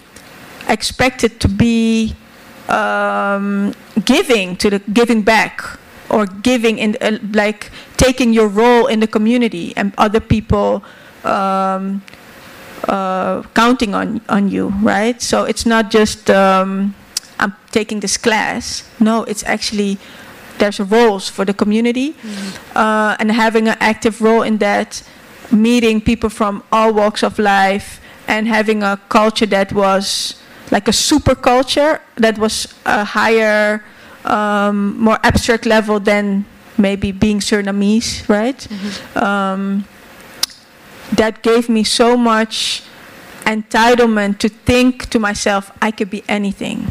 expected 0.68 1.38
to 1.40 1.48
be 1.48 2.16
um, 2.72 3.74
giving 4.06 4.56
to 4.56 4.70
the 4.70 4.78
giving 4.90 5.20
back 5.20 5.60
or 6.08 6.24
giving 6.24 6.78
in 6.78 6.96
uh, 7.02 7.18
like 7.36 7.70
taking 7.98 8.32
your 8.32 8.48
role 8.48 8.86
in 8.86 9.00
the 9.00 9.06
community 9.06 9.76
and 9.76 9.92
other 9.98 10.18
people 10.18 10.82
um, 11.24 12.00
uh, 12.88 13.42
counting 13.52 13.92
on 13.94 14.24
on 14.30 14.48
you, 14.48 14.72
right? 14.80 15.20
So 15.20 15.44
it's 15.44 15.66
not 15.66 15.90
just 15.92 16.30
um, 16.30 16.94
I'm 17.38 17.52
taking 17.70 18.00
this 18.00 18.16
class. 18.16 18.88
No, 18.98 19.24
it's 19.28 19.44
actually 19.44 19.98
there's 20.56 20.80
a 20.80 20.88
roles 20.88 21.28
for 21.28 21.44
the 21.44 21.52
community 21.52 22.16
mm-hmm. 22.16 22.48
uh, 22.72 23.20
and 23.20 23.30
having 23.30 23.68
an 23.68 23.76
active 23.78 24.24
role 24.24 24.40
in 24.40 24.56
that 24.64 25.04
meeting 25.52 26.00
people 26.00 26.30
from 26.30 26.62
all 26.72 26.92
walks 26.92 27.22
of 27.22 27.38
life 27.38 28.00
and 28.28 28.48
having 28.48 28.82
a 28.82 29.00
culture 29.08 29.46
that 29.46 29.72
was 29.72 30.34
like 30.70 30.88
a 30.88 30.92
super 30.92 31.34
culture 31.34 32.00
that 32.16 32.38
was 32.38 32.74
a 32.84 33.04
higher, 33.04 33.84
um, 34.24 34.98
more 34.98 35.18
abstract 35.22 35.66
level 35.66 36.00
than 36.00 36.44
maybe 36.76 37.12
being 37.12 37.38
Surinamese, 37.38 38.28
right? 38.28 38.58
Mm-hmm. 38.58 39.18
Um, 39.18 39.84
that 41.12 41.42
gave 41.42 41.68
me 41.68 41.84
so 41.84 42.16
much 42.16 42.82
entitlement 43.44 44.38
to 44.38 44.48
think 44.48 45.08
to 45.10 45.18
myself, 45.20 45.70
I 45.80 45.92
could 45.92 46.10
be 46.10 46.24
anything. 46.28 46.90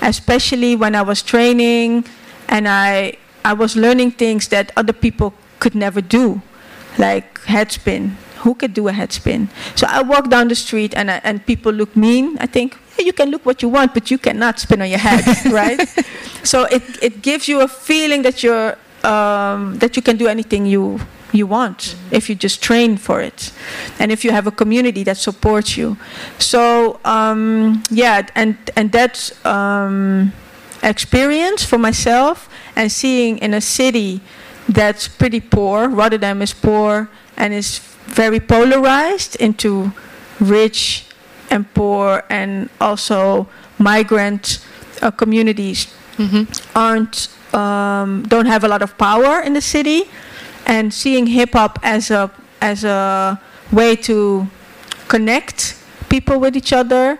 Especially 0.00 0.76
when 0.76 0.94
I 0.94 1.02
was 1.02 1.22
training 1.22 2.04
and 2.48 2.68
I, 2.68 3.14
I 3.44 3.54
was 3.54 3.76
learning 3.76 4.12
things 4.12 4.48
that 4.48 4.70
other 4.76 4.92
people 4.92 5.34
could 5.58 5.74
never 5.74 6.00
do 6.00 6.42
like 6.98 7.40
head 7.44 7.72
spin. 7.72 8.16
Who 8.40 8.54
could 8.54 8.74
do 8.74 8.88
a 8.88 8.92
head 8.92 9.12
spin? 9.12 9.48
So 9.74 9.86
I 9.88 10.02
walk 10.02 10.28
down 10.30 10.48
the 10.48 10.54
street 10.54 10.94
and, 10.94 11.10
I, 11.10 11.20
and 11.24 11.44
people 11.44 11.72
look 11.72 11.96
mean. 11.96 12.36
I 12.38 12.46
think, 12.46 12.76
you 12.98 13.12
can 13.12 13.30
look 13.30 13.44
what 13.44 13.62
you 13.62 13.68
want, 13.68 13.92
but 13.92 14.10
you 14.10 14.18
cannot 14.18 14.58
spin 14.58 14.82
on 14.82 14.88
your 14.88 14.98
head, 14.98 15.24
right? 15.52 15.80
So 16.42 16.64
it, 16.64 16.82
it 17.02 17.22
gives 17.22 17.48
you 17.48 17.60
a 17.60 17.68
feeling 17.68 18.22
that 18.22 18.42
you're 18.42 18.76
um, 19.04 19.78
that 19.78 19.96
you 19.96 20.02
can 20.02 20.16
do 20.16 20.26
anything 20.26 20.66
you 20.66 21.00
you 21.32 21.46
want 21.46 21.78
mm-hmm. 21.78 22.14
if 22.14 22.28
you 22.28 22.34
just 22.34 22.62
train 22.62 22.96
for 22.96 23.20
it 23.20 23.52
and 23.98 24.10
if 24.10 24.24
you 24.24 24.30
have 24.30 24.46
a 24.46 24.50
community 24.50 25.02
that 25.02 25.16
supports 25.16 25.76
you 25.76 25.96
so 26.38 26.98
um, 27.04 27.82
yeah 27.90 28.26
and 28.34 28.56
and 28.74 28.92
that 28.92 29.30
um, 29.44 30.32
experience 30.82 31.64
for 31.64 31.78
myself 31.78 32.48
and 32.74 32.90
seeing 32.90 33.38
in 33.38 33.54
a 33.54 33.60
city 33.60 34.20
that's 34.68 35.08
pretty 35.08 35.40
poor. 35.40 35.88
Rotterdam 35.88 36.42
is 36.42 36.52
poor 36.52 37.08
and 37.36 37.54
is 37.54 37.78
very 38.06 38.40
polarized 38.40 39.36
into 39.36 39.92
rich 40.40 41.06
and 41.50 41.72
poor, 41.74 42.24
and 42.28 42.68
also 42.80 43.48
migrant 43.78 44.64
uh, 45.02 45.10
communities 45.10 45.86
mm-hmm. 46.16 46.44
aren't 46.76 47.28
um, 47.54 48.24
don't 48.28 48.46
have 48.46 48.64
a 48.64 48.68
lot 48.68 48.82
of 48.82 48.98
power 48.98 49.40
in 49.40 49.52
the 49.54 49.60
city. 49.60 50.04
And 50.66 50.92
seeing 50.92 51.28
hip 51.28 51.52
hop 51.52 51.78
as 51.82 52.10
a 52.10 52.30
as 52.60 52.82
a 52.82 53.40
way 53.70 53.94
to 53.96 54.48
connect 55.06 55.76
people 56.08 56.40
with 56.40 56.56
each 56.56 56.72
other. 56.72 57.18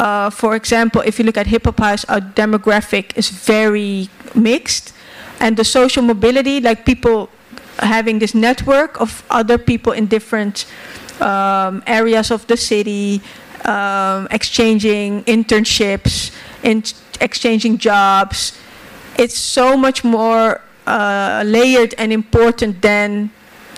Uh, 0.00 0.30
for 0.30 0.56
example, 0.56 1.02
if 1.04 1.18
you 1.18 1.24
look 1.24 1.36
at 1.36 1.46
hip 1.46 1.64
hop 1.64 1.78
house, 1.78 2.04
our 2.06 2.20
demographic 2.20 3.16
is 3.16 3.28
very 3.28 4.08
mixed 4.34 4.94
and 5.40 5.56
the 5.56 5.64
social 5.64 6.02
mobility, 6.02 6.60
like 6.60 6.84
people 6.84 7.28
having 7.78 8.18
this 8.18 8.34
network 8.34 9.00
of 9.00 9.22
other 9.30 9.58
people 9.58 9.92
in 9.92 10.06
different 10.06 10.66
um, 11.20 11.82
areas 11.86 12.30
of 12.30 12.46
the 12.46 12.56
city, 12.56 13.20
um, 13.64 14.28
exchanging 14.30 15.24
internships, 15.24 16.30
in 16.62 16.82
exchanging 17.20 17.78
jobs. 17.78 18.58
It's 19.18 19.36
so 19.36 19.76
much 19.76 20.04
more 20.04 20.60
uh, 20.86 21.42
layered 21.46 21.94
and 21.98 22.12
important 22.12 22.82
than 22.82 23.30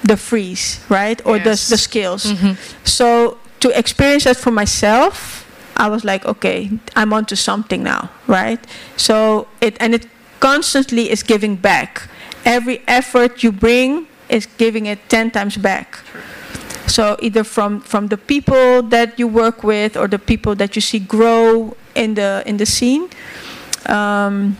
the 0.02 0.16
freeze, 0.16 0.80
right? 0.88 1.24
Or 1.26 1.36
yes. 1.36 1.68
the, 1.68 1.74
the 1.74 1.78
skills. 1.78 2.24
Mm-hmm. 2.26 2.52
So 2.84 3.38
to 3.60 3.76
experience 3.76 4.24
that 4.24 4.36
for 4.36 4.50
myself, 4.50 5.44
I 5.76 5.88
was 5.88 6.04
like, 6.04 6.24
okay, 6.26 6.70
I'm 6.96 7.12
onto 7.12 7.36
something 7.36 7.82
now, 7.82 8.10
right? 8.26 8.58
So 8.96 9.46
it 9.60 9.76
and 9.80 9.94
it 9.94 10.06
constantly 10.40 11.10
is 11.10 11.22
giving 11.22 11.56
back. 11.56 12.08
Every 12.44 12.82
effort 12.86 13.42
you 13.42 13.52
bring 13.52 14.06
is 14.28 14.46
giving 14.46 14.86
it 14.86 14.98
10 15.08 15.30
times 15.32 15.56
back. 15.56 15.98
So 16.86 17.16
either 17.20 17.44
from, 17.44 17.80
from 17.80 18.08
the 18.08 18.16
people 18.16 18.82
that 18.84 19.18
you 19.18 19.28
work 19.28 19.62
with 19.62 19.96
or 19.96 20.08
the 20.08 20.18
people 20.18 20.54
that 20.56 20.74
you 20.74 20.80
see 20.80 20.98
grow 20.98 21.76
in 21.94 22.14
the, 22.14 22.42
in 22.46 22.56
the 22.56 22.66
scene. 22.66 23.10
Um, 23.86 24.56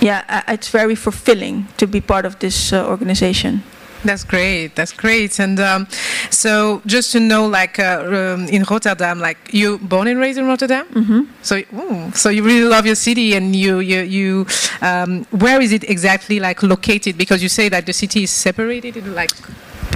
yeah, 0.00 0.42
it's 0.48 0.68
very 0.68 0.94
fulfilling 0.94 1.68
to 1.76 1.86
be 1.86 2.00
part 2.00 2.24
of 2.24 2.38
this 2.38 2.72
uh, 2.72 2.88
organization. 2.88 3.62
That's 4.04 4.24
great. 4.24 4.74
That's 4.74 4.92
great. 4.92 5.38
And 5.38 5.60
um, 5.60 5.86
so, 6.30 6.82
just 6.86 7.12
to 7.12 7.20
know, 7.20 7.46
like 7.46 7.78
uh, 7.78 8.34
um, 8.34 8.48
in 8.48 8.62
Rotterdam, 8.64 9.20
like 9.20 9.38
you 9.52 9.78
born 9.78 10.08
and 10.08 10.18
raised 10.18 10.38
in 10.38 10.46
Rotterdam. 10.46 10.86
Mm-hmm. 10.86 11.22
So, 11.42 11.62
ooh, 11.74 12.10
so 12.12 12.30
you 12.30 12.42
really 12.42 12.66
love 12.68 12.86
your 12.86 12.94
city, 12.94 13.34
and 13.34 13.54
you, 13.54 13.80
you, 13.80 14.00
you. 14.00 14.46
Um, 14.80 15.24
where 15.30 15.60
is 15.60 15.72
it 15.72 15.84
exactly 15.88 16.40
like 16.40 16.62
located? 16.62 17.18
Because 17.18 17.42
you 17.42 17.48
say 17.48 17.68
that 17.68 17.86
the 17.86 17.92
city 17.92 18.22
is 18.22 18.30
separated, 18.30 18.96
in, 18.96 19.14
like 19.14 19.32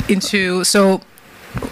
into 0.08 0.64
so 0.64 1.00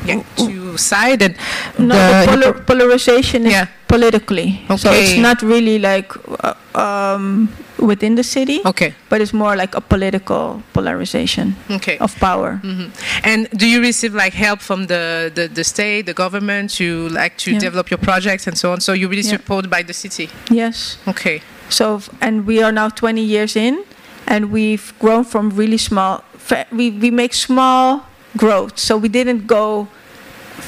yeah, 0.05 0.23
two 0.37 0.77
side 0.77 1.23
and 1.23 1.37
no, 1.79 1.95
the, 1.95 2.27
polar, 2.27 2.53
polarization 2.53 3.47
is 3.47 3.53
yeah. 3.53 3.67
politically. 3.89 4.61
Okay. 4.65 4.77
So 4.77 4.93
it's 4.93 5.17
not 5.19 5.43
really 5.43 5.79
like 5.79 6.13
uh, 6.45 6.55
um, 6.75 7.49
within 7.79 8.15
the 8.15 8.23
city. 8.23 8.61
Okay. 8.65 8.95
But 9.09 9.21
it's 9.21 9.33
more 9.33 9.57
like 9.57 9.75
a 9.75 9.81
political 9.81 10.63
polarization. 10.73 11.57
Okay. 11.71 11.99
Of 11.99 12.17
power. 12.17 12.61
Mm-hmm. 12.63 12.91
And 13.25 13.49
do 13.51 13.67
you 13.67 13.81
receive 13.81 14.15
like 14.15 14.33
help 14.33 14.61
from 14.61 14.87
the, 14.87 15.31
the, 15.35 15.49
the 15.49 15.65
state, 15.65 16.07
the 16.07 16.15
government 16.15 16.71
to 16.75 17.09
like 17.09 17.37
to 17.39 17.53
yeah. 17.53 17.59
develop 17.59 17.91
your 17.91 17.99
projects 17.99 18.47
and 18.47 18.57
so 18.57 18.73
on? 18.73 18.81
So 18.81 18.93
you're 18.93 19.09
really 19.09 19.23
yeah. 19.23 19.37
supported 19.37 19.71
by 19.71 19.83
the 19.83 19.95
city. 19.95 20.29
Yes. 20.51 20.99
Okay. 21.09 21.43
So 21.69 22.03
and 22.21 22.47
we 22.47 22.63
are 22.63 22.73
now 22.73 22.89
20 22.89 23.23
years 23.23 23.57
in, 23.57 23.85
and 24.27 24.53
we've 24.53 24.93
grown 24.99 25.25
from 25.25 25.51
really 25.51 25.79
small. 25.79 26.23
We 26.71 26.91
we 26.91 27.11
make 27.11 27.33
small 27.33 28.05
growth. 28.37 28.79
So 28.79 28.97
we 28.97 29.09
didn't 29.09 29.47
go 29.47 29.89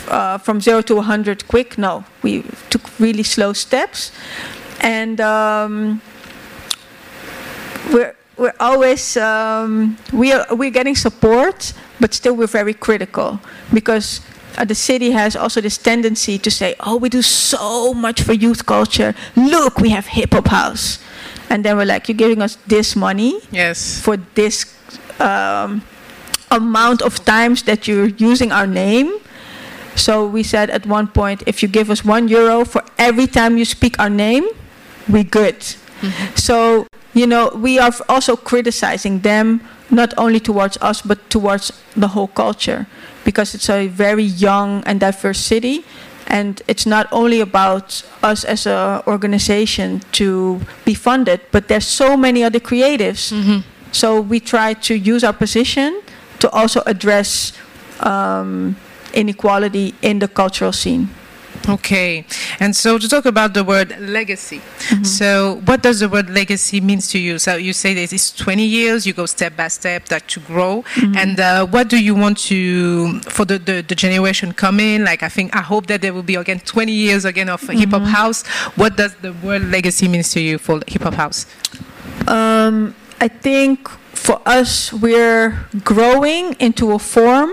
uh, 0.09 0.39
from 0.39 0.61
zero 0.61 0.81
to 0.83 0.97
100 0.97 1.47
quick. 1.49 1.77
No, 1.77 2.05
we 2.23 2.43
took 2.71 2.83
really 2.99 3.23
slow 3.23 3.53
steps, 3.53 4.13
and 4.81 5.21
um, 5.21 6.01
we're 7.93 8.15
we're 8.37 8.55
always 8.59 9.17
um, 9.17 9.97
we 10.13 10.33
are 10.33 10.47
we're 10.51 10.71
getting 10.71 10.97
support, 10.97 11.73
but 12.01 12.15
still 12.15 12.35
we're 12.35 12.47
very 12.47 12.75
critical 12.75 13.41
because. 13.73 14.21
Uh, 14.57 14.65
the 14.65 14.75
city 14.75 15.11
has 15.11 15.35
also 15.35 15.61
this 15.61 15.77
tendency 15.77 16.39
to 16.39 16.49
say, 16.49 16.77
"Oh, 16.79 16.95
we 16.95 17.09
do 17.09 17.23
so 17.23 17.93
much 17.93 18.23
for 18.23 18.33
youth 18.33 18.65
culture. 18.67 19.13
Look, 19.35 19.81
we 19.81 19.91
have 19.91 20.07
hip 20.07 20.33
hop 20.33 20.47
house," 20.47 21.03
and 21.51 21.65
then 21.65 21.77
we're 21.77 21.91
like, 21.91 22.07
"You're 22.07 22.15
giving 22.15 22.41
us 22.41 22.55
this 22.65 22.95
money, 22.95 23.41
yes, 23.51 24.01
for 24.01 24.17
this 24.39 24.71
um, 25.19 25.83
amount 26.55 27.03
of 27.03 27.25
times 27.25 27.65
that 27.65 27.89
you're 27.89 28.15
using 28.15 28.53
our 28.53 28.67
name. 28.67 29.19
So 29.97 30.27
we 30.27 30.43
said 30.43 30.71
at 30.71 30.87
one 30.87 31.09
point, 31.09 31.43
if 31.47 31.63
you 31.63 31.69
give 31.69 31.91
us 31.91 32.05
one 32.05 32.29
euro 32.29 32.65
for 32.65 32.83
every 32.99 33.27
time 33.27 33.59
you 33.59 33.65
speak 33.65 33.99
our 33.99 34.11
name, 34.11 34.47
we 35.09 35.23
good. 35.25 35.59
Mm-hmm. 35.59 36.35
So 36.35 36.87
you 37.15 37.27
know 37.27 37.49
we 37.55 37.79
are 37.79 37.93
also 38.09 38.37
criticizing 38.37 39.21
them 39.21 39.61
not 39.91 40.13
only 40.19 40.41
towards 40.41 40.77
us 40.81 41.01
but 41.03 41.19
towards 41.31 41.73
the 41.97 42.09
whole 42.09 42.29
culture 42.29 42.87
because 43.25 43.55
it's 43.55 43.71
a 43.71 43.87
very 43.89 44.25
young 44.25 44.83
and 44.85 45.01
diverse 45.01 45.39
city 45.39 45.85
and 46.27 46.63
it's 46.69 46.87
not 46.87 47.07
only 47.13 47.41
about 47.41 48.03
us 48.23 48.45
as 48.45 48.67
an 48.67 49.03
organization 49.07 50.01
to 50.13 50.61
be 50.85 50.95
funded 50.95 51.41
but 51.53 51.69
there's 51.69 51.87
so 51.87 52.17
many 52.17 52.43
other 52.43 52.61
creatives 52.61 53.33
mm-hmm. 53.33 53.61
so 53.93 54.21
we 54.21 54.41
try 54.41 54.75
to 54.75 54.95
use 54.95 55.23
our 55.23 55.33
position 55.33 56.01
to 56.41 56.51
also 56.51 56.83
address 56.87 57.53
um, 58.01 58.77
inequality 59.15 59.95
in 60.03 60.19
the 60.19 60.29
cultural 60.29 60.73
scene. 60.73 61.09
Okay, 61.69 62.27
and 62.61 62.75
so 62.75 62.99
to 62.99 63.09
talk 63.09 63.25
about 63.25 63.55
the 63.55 63.65
word 63.65 63.99
legacy. 64.01 64.59
Mm-hmm. 64.59 65.05
So, 65.05 65.61
what 65.65 65.83
does 65.83 66.01
the 66.01 66.09
word 66.09 66.29
legacy 66.31 66.81
means 66.81 67.09
to 67.13 67.19
you? 67.19 67.39
So, 67.39 67.57
you 67.57 67.73
say 67.73 67.95
that 67.95 68.13
it's 68.13 68.33
20 68.33 68.65
years, 68.65 69.07
you 69.07 69.13
go 69.13 69.27
step 69.27 69.57
by 69.57 69.69
step, 69.69 70.07
that 70.07 70.29
to 70.29 70.41
grow. 70.41 70.83
Mm-hmm. 70.95 71.17
And 71.17 71.41
uh, 71.41 71.67
what 71.67 71.89
do 71.89 72.03
you 72.03 72.15
want 72.15 72.39
to 72.49 73.21
for 73.21 73.45
the, 73.45 73.59
the, 73.59 73.83
the 73.83 73.95
generation 73.95 74.53
coming? 74.53 75.05
Like, 75.05 75.23
I 75.23 75.29
think 75.29 75.55
I 75.55 75.63
hope 75.63 75.87
that 75.87 76.03
there 76.03 76.13
will 76.13 76.23
be 76.23 76.35
again 76.35 76.61
20 76.61 76.93
years 76.93 77.25
again 77.25 77.49
of 77.49 77.61
mm-hmm. 77.63 77.79
hip 77.79 77.91
hop 77.91 78.03
house. 78.03 78.47
What 78.77 78.97
does 78.97 79.15
the 79.17 79.33
word 79.33 79.63
legacy 79.71 80.09
means 80.09 80.31
to 80.33 80.41
you 80.41 80.59
for 80.59 80.81
hip 80.87 81.03
hop 81.03 81.15
house? 81.15 81.47
Um, 82.29 82.95
I 83.21 83.29
think 83.29 83.89
for 83.89 84.41
us, 84.47 84.93
we're 84.93 85.67
growing 85.83 86.55
into 86.55 86.93
a 86.93 86.99
form 86.99 87.51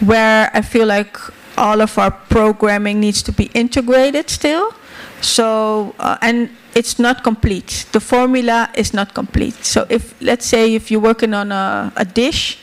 where 0.00 0.50
I 0.54 0.62
feel 0.62 0.86
like 0.86 1.16
all 1.60 1.82
of 1.82 1.98
our 1.98 2.10
programming 2.10 2.98
needs 2.98 3.22
to 3.22 3.32
be 3.32 3.50
integrated 3.54 4.30
still. 4.30 4.72
So, 5.20 5.94
uh, 5.98 6.16
and 6.22 6.48
it's 6.74 6.98
not 6.98 7.22
complete. 7.22 7.86
The 7.92 8.00
formula 8.00 8.70
is 8.74 8.94
not 8.94 9.12
complete. 9.12 9.54
So, 9.64 9.86
if 9.90 10.14
let's 10.22 10.46
say 10.46 10.74
if 10.74 10.90
you're 10.90 11.00
working 11.00 11.34
on 11.34 11.52
a, 11.52 11.92
a 11.96 12.04
dish 12.06 12.58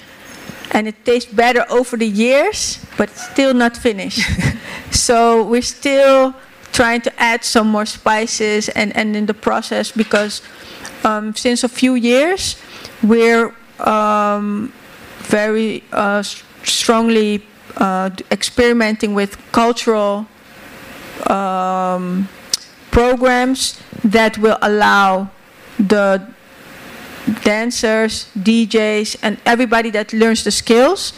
and 0.72 0.88
it 0.88 1.06
tastes 1.06 1.32
better 1.32 1.66
over 1.70 1.96
the 1.96 2.08
years, 2.08 2.84
but 2.98 3.10
still 3.12 3.54
not 3.54 3.78
finished. 3.78 4.26
so, 4.92 5.44
we're 5.44 5.62
still 5.62 6.34
trying 6.72 7.02
to 7.02 7.12
add 7.22 7.44
some 7.44 7.68
more 7.68 7.86
spices 7.86 8.70
and, 8.70 8.96
and 8.98 9.16
in 9.16 9.28
the 9.28 9.34
process 9.34 9.92
because 9.92 10.42
um, 11.04 11.34
since 11.36 11.64
a 11.64 11.70
few 11.70 11.96
years 11.96 12.56
we're 13.02 13.54
um, 13.80 14.72
very 15.26 15.84
uh, 15.92 16.22
strongly 16.64 17.44
uh, 17.78 18.10
experimenting 18.32 19.14
with 19.14 19.38
cultural 19.52 20.28
um, 21.30 22.28
programs 22.92 23.80
that 24.04 24.38
will 24.38 24.58
allow 24.62 25.30
the 25.80 26.28
dancers, 27.44 28.30
DJs, 28.38 29.18
and 29.22 29.38
everybody 29.46 29.90
that 29.92 30.14
learns 30.14 30.44
the 30.44 30.52
skills 30.52 31.14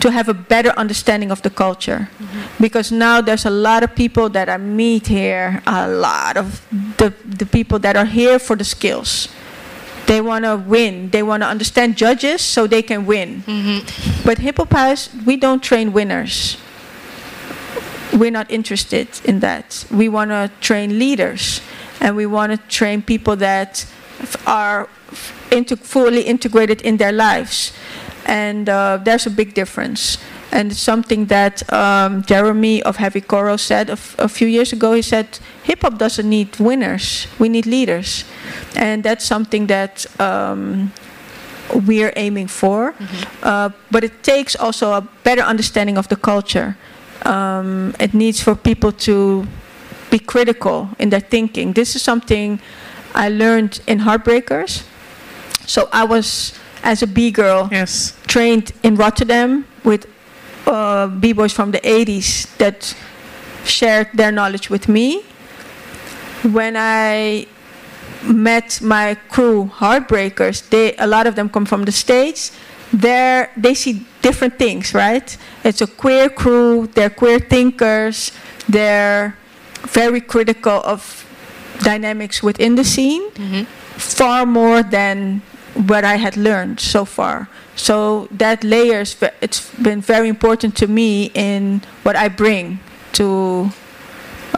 to 0.00 0.10
have 0.10 0.28
a 0.28 0.34
better 0.34 0.70
understanding 0.76 1.30
of 1.30 1.42
the 1.42 1.50
culture. 1.50 2.08
Mm-hmm. 2.18 2.62
Because 2.62 2.92
now 2.92 3.20
there's 3.20 3.46
a 3.46 3.50
lot 3.50 3.82
of 3.82 3.94
people 3.94 4.28
that 4.30 4.48
I 4.48 4.58
meet 4.58 5.06
here, 5.06 5.62
a 5.66 5.88
lot 5.88 6.36
of 6.36 6.60
the, 6.98 7.14
the 7.24 7.46
people 7.46 7.78
that 7.80 7.96
are 7.96 8.04
here 8.04 8.38
for 8.38 8.56
the 8.56 8.64
skills. 8.64 9.28
They 10.06 10.20
want 10.20 10.44
to 10.44 10.56
win. 10.56 11.10
They 11.10 11.22
want 11.22 11.42
to 11.42 11.48
understand 11.48 11.96
judges 11.96 12.40
so 12.40 12.66
they 12.66 12.82
can 12.82 13.06
win. 13.06 13.42
Mm-hmm. 13.42 14.22
But 14.24 14.38
Hip 14.38 14.58
Hop 14.58 14.72
House, 14.72 15.10
we 15.26 15.36
don't 15.36 15.62
train 15.62 15.92
winners. 15.92 16.56
We're 18.12 18.30
not 18.30 18.50
interested 18.50 19.08
in 19.24 19.40
that. 19.40 19.84
We 19.90 20.08
want 20.08 20.30
to 20.30 20.50
train 20.60 20.98
leaders, 20.98 21.60
and 22.00 22.16
we 22.16 22.24
want 22.24 22.52
to 22.52 22.58
train 22.68 23.02
people 23.02 23.36
that 23.36 23.84
are 24.46 24.88
into, 25.50 25.76
fully 25.76 26.22
integrated 26.22 26.80
in 26.82 26.96
their 26.96 27.12
lives. 27.12 27.72
And 28.24 28.68
uh, 28.68 28.98
there's 29.02 29.26
a 29.26 29.30
big 29.30 29.54
difference. 29.54 30.18
And 30.52 30.74
something 30.74 31.26
that 31.26 31.70
um, 31.72 32.22
Jeremy 32.22 32.82
of 32.82 32.96
Havikoro 32.96 33.58
said 33.58 33.88
a, 33.88 33.92
f- 33.92 34.14
a 34.18 34.28
few 34.28 34.46
years 34.46 34.72
ago. 34.72 34.94
He 34.94 35.02
said, 35.02 35.38
"Hip 35.64 35.82
hop 35.82 35.98
doesn't 35.98 36.28
need 36.28 36.56
winners. 36.58 37.26
We 37.38 37.48
need 37.48 37.66
leaders." 37.66 38.24
and 38.76 39.02
that's 39.02 39.24
something 39.24 39.66
that 39.66 40.06
um, 40.20 40.92
we're 41.86 42.12
aiming 42.16 42.46
for. 42.46 42.92
Mm-hmm. 42.92 43.24
Uh, 43.42 43.70
but 43.90 44.04
it 44.04 44.22
takes 44.22 44.54
also 44.56 44.92
a 44.92 45.00
better 45.24 45.42
understanding 45.42 45.98
of 45.98 46.08
the 46.08 46.16
culture. 46.16 46.76
Um, 47.22 47.94
it 47.98 48.14
needs 48.14 48.40
for 48.40 48.54
people 48.54 48.92
to 48.92 49.46
be 50.10 50.18
critical 50.18 50.90
in 50.98 51.10
their 51.10 51.20
thinking. 51.20 51.72
This 51.72 51.96
is 51.96 52.02
something 52.02 52.60
I 53.14 53.28
learned 53.28 53.80
in 53.86 54.00
Outbreakers. 54.00 54.84
So 55.66 55.88
I 55.92 56.04
was, 56.04 56.52
as 56.84 57.02
a 57.02 57.06
B 57.06 57.30
girl, 57.30 57.68
yes. 57.72 58.16
trained 58.26 58.72
in 58.82 58.94
Rotterdam 58.96 59.66
with 59.82 60.06
uh, 60.66 61.06
B 61.08 61.32
boys 61.32 61.52
from 61.52 61.70
the 61.70 61.80
80s 61.80 62.56
that 62.58 62.94
shared 63.64 64.08
their 64.14 64.32
knowledge 64.32 64.70
with 64.70 64.88
me. 64.88 65.22
When 66.42 66.76
I 66.76 67.46
met 68.24 68.80
my 68.80 69.14
crew, 69.28 69.70
Outbreakers, 69.78 70.68
they 70.70 70.96
a 70.96 71.06
lot 71.06 71.26
of 71.26 71.34
them 71.34 71.48
come 71.48 71.66
from 71.66 71.84
the 71.84 71.92
States. 71.92 72.52
They're, 72.92 73.50
they 73.56 73.74
see 73.74 74.06
different 74.22 74.58
things, 74.58 74.94
right? 74.94 75.36
It's 75.64 75.80
a 75.80 75.86
queer 75.86 76.28
crew, 76.28 76.86
they're 76.94 77.10
queer 77.10 77.40
thinkers, 77.40 78.32
they're 78.68 79.36
very 79.82 80.20
critical 80.20 80.80
of 80.84 81.26
dynamics 81.82 82.42
within 82.42 82.76
the 82.76 82.84
scene, 82.84 83.28
mm-hmm. 83.30 83.64
far 83.98 84.46
more 84.46 84.82
than 84.82 85.42
what 85.74 86.04
I 86.04 86.16
had 86.16 86.36
learned 86.36 86.80
so 86.80 87.04
far. 87.04 87.48
So 87.76 88.28
that 88.30 88.64
layers, 88.64 89.16
it's 89.40 89.70
been 89.76 90.00
very 90.00 90.28
important 90.28 90.76
to 90.78 90.86
me 90.86 91.30
in 91.34 91.82
what 92.02 92.16
I 92.16 92.28
bring 92.28 92.80
to 93.12 93.70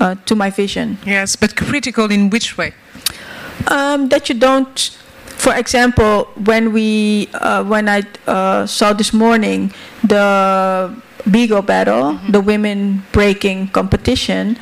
uh, 0.01 0.15
to 0.27 0.35
my 0.35 0.51
vision. 0.51 0.99
Yes, 1.05 1.37
but 1.37 1.57
critical 1.57 2.11
in 2.11 2.31
which 2.31 2.57
way? 2.57 2.75
Um, 3.67 4.09
that 4.09 4.29
you 4.29 4.37
don't 4.37 4.97
for 5.39 5.55
example, 5.55 6.25
when 6.35 6.73
we 6.73 7.29
uh, 7.33 7.63
when 7.63 7.89
I 7.89 8.03
uh, 8.27 8.67
saw 8.67 8.93
this 8.93 9.13
morning 9.13 9.73
the 10.03 10.93
B 11.31 11.47
girl 11.47 11.63
battle, 11.63 12.19
mm-hmm. 12.19 12.33
the 12.33 12.41
women 12.41 13.07
breaking 13.13 13.69
competition, 13.69 14.59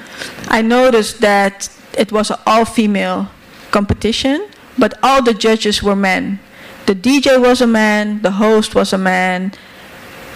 I 0.49 0.61
noticed 0.61 1.21
that 1.23 1.69
it 1.97 2.13
was 2.13 2.31
an 2.31 2.37
all-female 2.47 3.29
competition, 3.71 4.49
but 4.79 4.95
all 5.03 5.23
the 5.23 5.33
judges 5.33 5.83
were 5.83 5.97
men. 5.97 6.39
The 6.87 6.95
DJ 6.95 7.41
was 7.41 7.61
a 7.61 7.67
man, 7.67 8.23
the 8.23 8.33
host 8.33 8.75
was 8.75 8.93
a 8.93 8.99
man, 8.99 9.53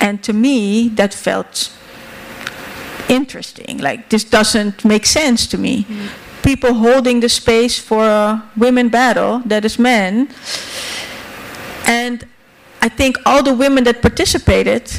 and 0.01 0.23
to 0.25 0.33
me 0.33 0.89
that 0.91 1.15
felt 1.15 1.73
interesting. 3.09 3.79
Like 3.79 4.09
this 4.09 4.25
doesn't 4.25 4.85
make 4.85 5.07
sense 5.07 5.47
to 5.49 5.59
me. 5.59 5.85
Mm 5.85 6.09
people 6.43 6.75
holding 6.75 7.21
the 7.21 7.29
space 7.29 7.79
for 7.79 8.05
a 8.05 8.43
women 8.57 8.89
battle 8.89 9.41
that 9.47 9.65
is 9.65 9.79
men. 9.79 10.29
And 11.87 12.27
I 12.81 12.89
think 12.89 13.17
all 13.27 13.43
the 13.43 13.55
women 13.55 13.85
that 13.85 14.01
participated, 14.03 14.91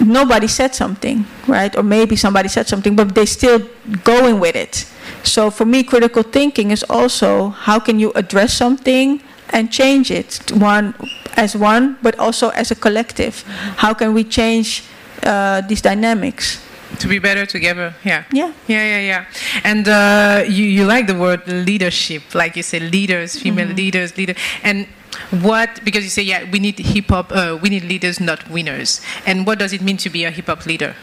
nobody 0.00 0.48
said 0.48 0.74
something, 0.74 1.26
right? 1.46 1.76
Or 1.76 1.82
maybe 1.82 2.16
somebody 2.16 2.48
said 2.48 2.66
something, 2.66 2.96
but 2.96 3.14
they're 3.14 3.26
still 3.26 3.60
going 4.04 4.40
with 4.40 4.56
it. 4.56 4.86
So 5.22 5.50
for 5.50 5.64
me, 5.64 5.82
critical 5.82 6.22
thinking 6.22 6.70
is 6.70 6.84
also 6.88 7.50
how 7.50 7.78
can 7.78 7.98
you 7.98 8.12
address 8.14 8.54
something 8.54 9.22
and 9.50 9.70
change 9.70 10.10
it 10.10 10.50
one 10.52 10.94
as 11.36 11.56
one, 11.56 11.98
but 12.02 12.18
also 12.18 12.50
as 12.50 12.70
a 12.70 12.74
collective. 12.74 13.42
How 13.76 13.94
can 13.94 14.14
we 14.14 14.24
change 14.24 14.84
uh, 15.22 15.60
these 15.62 15.80
dynamics? 15.82 16.66
to 16.98 17.08
be 17.08 17.18
better 17.18 17.44
together 17.46 17.94
yeah. 18.04 18.24
Yeah. 18.32 18.52
Yeah 18.66 18.84
yeah 18.84 19.00
yeah. 19.00 19.24
And 19.64 19.88
uh, 19.88 20.44
you, 20.46 20.64
you 20.64 20.84
like 20.84 21.06
the 21.06 21.14
word 21.14 21.46
leadership 21.46 22.34
like 22.34 22.56
you 22.56 22.62
say 22.62 22.80
leaders 22.80 23.38
female 23.38 23.66
mm-hmm. 23.66 23.76
leaders 23.76 24.16
leader. 24.16 24.34
And 24.62 24.86
what 25.30 25.84
because 25.84 26.04
you 26.04 26.10
say 26.10 26.22
yeah 26.22 26.48
we 26.50 26.58
need 26.58 26.78
hip 26.78 27.08
hop 27.08 27.32
uh, 27.32 27.58
we 27.60 27.68
need 27.70 27.84
leaders 27.84 28.20
not 28.20 28.48
winners. 28.48 29.00
And 29.26 29.46
what 29.46 29.58
does 29.58 29.72
it 29.72 29.82
mean 29.82 29.96
to 29.98 30.10
be 30.10 30.24
a 30.24 30.30
hip 30.30 30.46
hop 30.46 30.66
leader? 30.66 30.94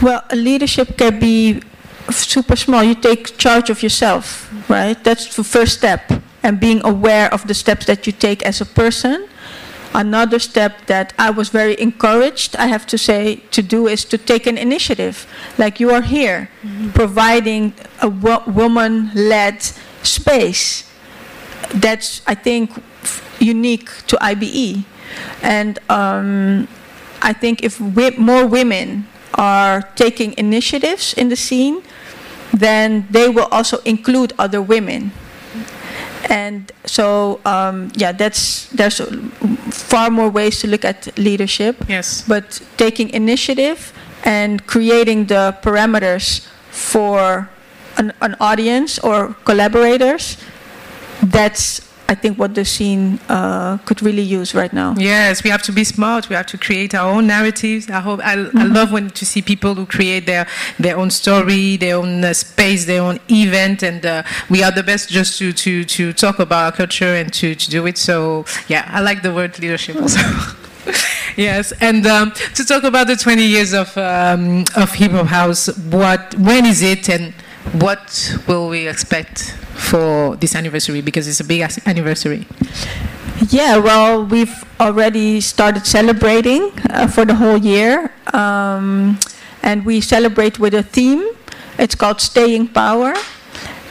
Well 0.00 0.22
leadership 0.32 0.96
can 0.96 1.18
be 1.18 1.62
super 2.10 2.56
small. 2.56 2.82
You 2.82 2.94
take 2.94 3.36
charge 3.38 3.70
of 3.70 3.82
yourself 3.82 4.50
right? 4.68 5.02
That's 5.02 5.36
the 5.36 5.44
first 5.44 5.78
step 5.78 6.10
and 6.42 6.58
being 6.60 6.80
aware 6.84 7.32
of 7.32 7.46
the 7.46 7.54
steps 7.54 7.86
that 7.86 8.06
you 8.06 8.12
take 8.12 8.42
as 8.42 8.60
a 8.60 8.66
person 8.66 9.28
Another 9.92 10.38
step 10.38 10.86
that 10.86 11.12
I 11.18 11.30
was 11.30 11.48
very 11.48 11.78
encouraged, 11.80 12.54
I 12.56 12.68
have 12.68 12.86
to 12.86 12.98
say, 12.98 13.42
to 13.50 13.60
do 13.62 13.88
is 13.88 14.04
to 14.06 14.18
take 14.18 14.46
an 14.46 14.56
initiative. 14.56 15.26
Like 15.58 15.80
you 15.80 15.90
are 15.90 16.02
here, 16.02 16.48
mm-hmm. 16.62 16.90
providing 16.90 17.74
a 18.00 18.08
wo- 18.08 18.44
woman 18.46 19.10
led 19.14 19.62
space. 20.04 20.88
That's, 21.74 22.22
I 22.26 22.34
think, 22.36 22.70
f- 23.02 23.36
unique 23.40 23.90
to 24.06 24.16
IBE. 24.20 24.84
And 25.42 25.80
um, 25.90 26.68
I 27.20 27.32
think 27.32 27.64
if 27.64 27.80
we- 27.80 28.10
more 28.16 28.46
women 28.46 29.08
are 29.34 29.82
taking 29.96 30.34
initiatives 30.38 31.14
in 31.14 31.30
the 31.30 31.36
scene, 31.36 31.82
then 32.52 33.08
they 33.10 33.28
will 33.28 33.48
also 33.50 33.78
include 33.78 34.34
other 34.38 34.62
women 34.62 35.10
and 36.28 36.72
so 36.84 37.40
um, 37.44 37.90
yeah 37.94 38.12
that's 38.12 38.66
there's 38.70 39.00
far 39.70 40.10
more 40.10 40.30
ways 40.30 40.60
to 40.60 40.68
look 40.68 40.84
at 40.84 41.16
leadership. 41.18 41.76
Yes. 41.88 42.24
But 42.26 42.60
taking 42.76 43.10
initiative 43.10 43.92
and 44.24 44.66
creating 44.66 45.26
the 45.26 45.56
parameters 45.62 46.46
for 46.70 47.48
an, 47.96 48.12
an 48.20 48.36
audience 48.40 48.98
or 48.98 49.34
collaborators 49.44 50.36
that's 51.22 51.89
I 52.10 52.16
think 52.16 52.40
what 52.40 52.56
the 52.56 52.64
scene 52.64 53.20
uh, 53.28 53.78
could 53.86 54.02
really 54.02 54.22
use 54.22 54.52
right 54.52 54.72
now. 54.72 54.96
Yes, 54.98 55.44
we 55.44 55.50
have 55.50 55.62
to 55.62 55.72
be 55.72 55.84
smart. 55.84 56.28
We 56.28 56.34
have 56.34 56.46
to 56.46 56.58
create 56.58 56.92
our 56.92 57.08
own 57.08 57.28
narratives. 57.28 57.88
I 57.88 58.00
hope 58.00 58.18
I, 58.24 58.34
mm-hmm. 58.34 58.58
I 58.58 58.64
love 58.64 58.90
when 58.90 59.10
to 59.10 59.24
see 59.24 59.42
people 59.42 59.76
who 59.76 59.86
create 59.86 60.26
their 60.26 60.48
their 60.80 60.98
own 60.98 61.10
story, 61.10 61.76
their 61.76 61.98
own 61.98 62.24
uh, 62.24 62.34
space, 62.34 62.84
their 62.84 63.02
own 63.02 63.20
event, 63.30 63.84
and 63.84 64.04
uh, 64.04 64.24
we 64.48 64.64
are 64.64 64.72
the 64.72 64.82
best 64.82 65.08
just 65.08 65.38
to 65.38 65.52
to 65.52 65.84
to 65.84 66.12
talk 66.12 66.40
about 66.40 66.64
our 66.64 66.72
culture 66.72 67.14
and 67.14 67.32
to 67.34 67.54
to 67.54 67.70
do 67.70 67.86
it. 67.86 67.96
So 67.96 68.44
yeah, 68.66 68.90
I 68.92 69.00
like 69.02 69.22
the 69.22 69.32
word 69.32 69.56
leadership 69.60 69.94
also. 69.94 70.18
yes, 71.36 71.72
and 71.80 72.04
um, 72.08 72.32
to 72.56 72.64
talk 72.64 72.82
about 72.82 73.06
the 73.06 73.14
20 73.14 73.40
years 73.40 73.72
of 73.72 73.96
um, 73.96 74.64
of 74.74 74.92
hip 74.94 75.12
hop 75.12 75.26
house, 75.26 75.68
what 75.92 76.34
when 76.34 76.66
is 76.66 76.82
it 76.82 77.08
and 77.08 77.32
what 77.72 78.36
will 78.46 78.68
we 78.68 78.88
expect 78.88 79.52
for 79.74 80.36
this 80.36 80.54
anniversary 80.54 81.00
because 81.00 81.28
it's 81.28 81.40
a 81.40 81.44
big 81.44 81.62
anniversary? 81.86 82.46
Yeah, 83.48 83.78
well, 83.78 84.24
we've 84.24 84.64
already 84.78 85.40
started 85.40 85.86
celebrating 85.86 86.72
uh, 86.90 87.06
for 87.06 87.24
the 87.24 87.34
whole 87.34 87.56
year, 87.56 88.12
um, 88.34 89.18
and 89.62 89.84
we 89.86 90.00
celebrate 90.00 90.58
with 90.58 90.74
a 90.74 90.82
theme. 90.82 91.26
It's 91.78 91.94
called 91.94 92.20
Staying 92.20 92.68
Power, 92.68 93.14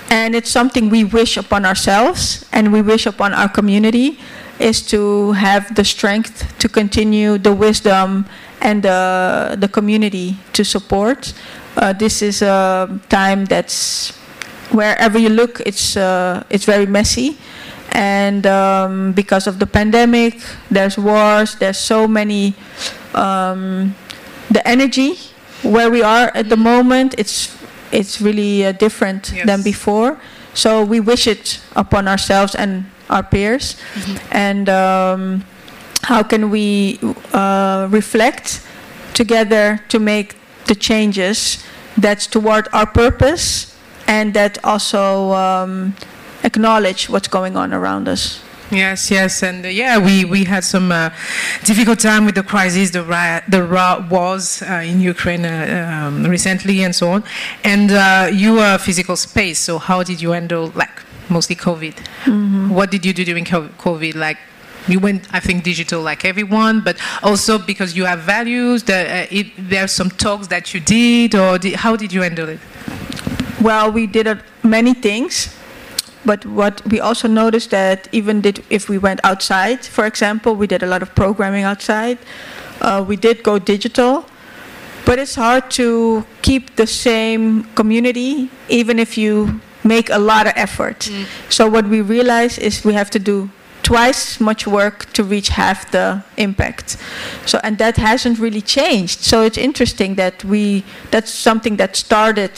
and 0.09 0.35
it's 0.35 0.49
something 0.49 0.89
we 0.89 1.03
wish 1.03 1.37
upon 1.37 1.65
ourselves 1.65 2.45
and 2.51 2.73
we 2.73 2.81
wish 2.81 3.05
upon 3.05 3.33
our 3.33 3.47
community 3.47 4.19
is 4.59 4.81
to 4.87 5.31
have 5.33 5.73
the 5.75 5.85
strength 5.85 6.57
to 6.59 6.67
continue 6.67 7.37
the 7.37 7.53
wisdom 7.53 8.25
and 8.61 8.83
the, 8.83 9.55
the 9.57 9.67
community 9.67 10.37
to 10.53 10.65
support 10.65 11.33
uh, 11.77 11.93
this 11.93 12.21
is 12.21 12.41
a 12.41 12.99
time 13.09 13.45
that's 13.45 14.11
wherever 14.71 15.17
you 15.17 15.29
look, 15.29 15.61
it's 15.65 15.97
uh, 15.97 16.43
it's 16.49 16.65
very 16.65 16.85
messy, 16.85 17.37
and 17.91 18.45
um, 18.45 19.13
because 19.13 19.47
of 19.47 19.59
the 19.59 19.67
pandemic, 19.67 20.41
there's 20.71 20.97
wars. 20.97 21.55
There's 21.55 21.77
so 21.77 22.07
many. 22.07 22.53
Um, 23.13 23.95
the 24.51 24.67
energy 24.67 25.15
where 25.63 25.89
we 25.89 26.01
are 26.01 26.31
at 26.33 26.49
the 26.49 26.57
moment, 26.57 27.15
it's 27.17 27.55
it's 27.91 28.21
really 28.21 28.65
uh, 28.65 28.71
different 28.71 29.31
yes. 29.33 29.45
than 29.45 29.61
before. 29.61 30.19
So 30.53 30.83
we 30.83 30.99
wish 30.99 31.27
it 31.27 31.61
upon 31.75 32.07
ourselves 32.07 32.55
and 32.55 32.85
our 33.09 33.23
peers, 33.23 33.75
mm-hmm. 33.93 34.17
and 34.31 34.69
um, 34.69 35.45
how 36.03 36.23
can 36.23 36.49
we 36.49 36.99
uh, 37.33 37.87
reflect 37.89 38.61
together 39.13 39.81
to 39.89 39.99
make 39.99 40.38
the 40.69 40.75
changes 40.75 41.61
that's 41.97 42.25
toward 42.27 42.69
our 42.71 42.85
purpose 42.85 43.75
and 44.07 44.33
that 44.33 44.57
also 44.63 45.33
um, 45.33 45.93
acknowledge 46.43 47.09
what's 47.09 47.27
going 47.27 47.57
on 47.57 47.73
around 47.73 48.07
us. 48.07 48.41
Yes, 48.71 49.09
yes, 49.09 49.41
and 49.41 49.65
uh, 49.65 49.69
yeah, 49.69 49.97
we, 49.97 50.25
we 50.25 50.43
had 50.43 50.63
some 50.63 50.91
uh, 50.91 51.09
difficult 51.65 51.97
time 51.99 52.25
with 52.25 52.35
the 52.35 52.43
crisis, 52.43 52.91
the 52.91 53.03
riot, 53.03 53.43
the 53.49 53.65
wars 54.11 54.61
uh, 54.61 54.73
in 54.85 55.01
Ukraine 55.01 55.43
uh, 55.43 56.05
um, 56.05 56.23
recently, 56.25 56.83
and 56.83 56.95
so 56.95 57.09
on. 57.09 57.23
And 57.63 57.89
uh, 57.91 58.29
you 58.31 58.59
are 58.59 58.75
a 58.75 58.79
physical 58.79 59.15
space, 59.15 59.57
so 59.57 59.79
how 59.79 60.03
did 60.03 60.21
you 60.21 60.31
handle 60.31 60.71
like 60.75 61.01
mostly 61.29 61.55
COVID? 61.55 61.95
Mm-hmm. 62.25 62.69
What 62.69 62.91
did 62.91 63.05
you 63.07 63.13
do 63.13 63.25
during 63.25 63.43
COVID? 63.43 64.13
Like 64.13 64.37
you 64.87 64.99
went, 64.99 65.27
I 65.33 65.39
think, 65.39 65.63
digital 65.63 66.01
like 66.01 66.25
everyone, 66.25 66.81
but 66.81 66.97
also 67.23 67.57
because 67.57 67.95
you 67.95 68.05
have 68.05 68.19
values. 68.19 68.83
That 68.83 69.07
uh, 69.07 69.27
it, 69.35 69.47
there 69.57 69.83
are 69.83 69.87
some 69.87 70.09
talks 70.09 70.47
that 70.47 70.73
you 70.73 70.79
did, 70.79 71.35
or 71.35 71.57
did, 71.57 71.75
how 71.75 71.95
did 71.95 72.13
you 72.13 72.21
handle 72.21 72.49
it? 72.49 72.59
Well, 73.61 73.91
we 73.91 74.07
did 74.07 74.27
uh, 74.27 74.35
many 74.63 74.93
things, 74.93 75.55
but 76.25 76.45
what 76.45 76.85
we 76.87 76.99
also 76.99 77.27
noticed 77.27 77.71
that 77.71 78.07
even 78.11 78.41
did, 78.41 78.63
if 78.69 78.89
we 78.89 78.97
went 78.97 79.19
outside, 79.23 79.85
for 79.85 80.05
example, 80.05 80.55
we 80.55 80.67
did 80.67 80.83
a 80.83 80.87
lot 80.87 81.01
of 81.01 81.13
programming 81.15 81.63
outside. 81.63 82.17
Uh, 82.81 83.03
we 83.05 83.17
did 83.17 83.43
go 83.43 83.59
digital, 83.59 84.25
but 85.05 85.19
it's 85.19 85.35
hard 85.35 85.69
to 85.71 86.25
keep 86.41 86.75
the 86.77 86.87
same 86.87 87.65
community 87.75 88.49
even 88.69 88.99
if 88.99 89.17
you 89.17 89.59
make 89.83 90.09
a 90.09 90.17
lot 90.17 90.47
of 90.47 90.53
effort. 90.55 90.99
Mm. 90.99 91.25
So 91.49 91.69
what 91.69 91.87
we 91.87 92.01
realize 92.01 92.57
is 92.57 92.85
we 92.85 92.93
have 92.93 93.09
to 93.11 93.19
do 93.19 93.49
twice 93.83 94.39
much 94.39 94.67
work 94.67 95.11
to 95.13 95.23
reach 95.23 95.49
half 95.49 95.89
the 95.91 96.23
impact. 96.37 96.97
So, 97.45 97.59
and 97.63 97.77
that 97.77 97.97
hasn't 97.97 98.39
really 98.39 98.61
changed. 98.61 99.19
So 99.21 99.41
it's 99.43 99.57
interesting 99.57 100.15
that 100.15 100.43
we, 100.43 100.83
that's 101.11 101.33
something 101.33 101.77
that 101.77 101.95
started 101.95 102.51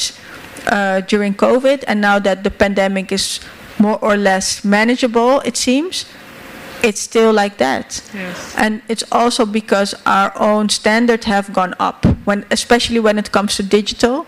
uh, 0.68 1.02
during 1.02 1.34
COVID, 1.34 1.84
and 1.88 2.02
now 2.02 2.20
that 2.20 2.44
the 2.44 2.52
pandemic 2.52 3.12
is 3.12 3.40
more 3.80 3.98
or 4.02 4.16
less 4.16 4.64
manageable, 4.64 5.40
it 5.42 5.58
seems, 5.58 6.06
it's 6.84 7.00
still 7.00 7.34
like 7.34 7.58
that. 7.58 8.02
Yes. 8.14 8.56
And 8.58 8.82
it's 8.88 9.04
also 9.12 9.46
because 9.46 9.96
our 10.06 10.32
own 10.40 10.70
standards 10.70 11.26
have 11.26 11.54
gone 11.54 11.74
up, 11.80 12.06
when, 12.26 12.46
especially 12.52 13.00
when 13.00 13.18
it 13.18 13.32
comes 13.32 13.56
to 13.56 13.64
digital. 13.64 14.28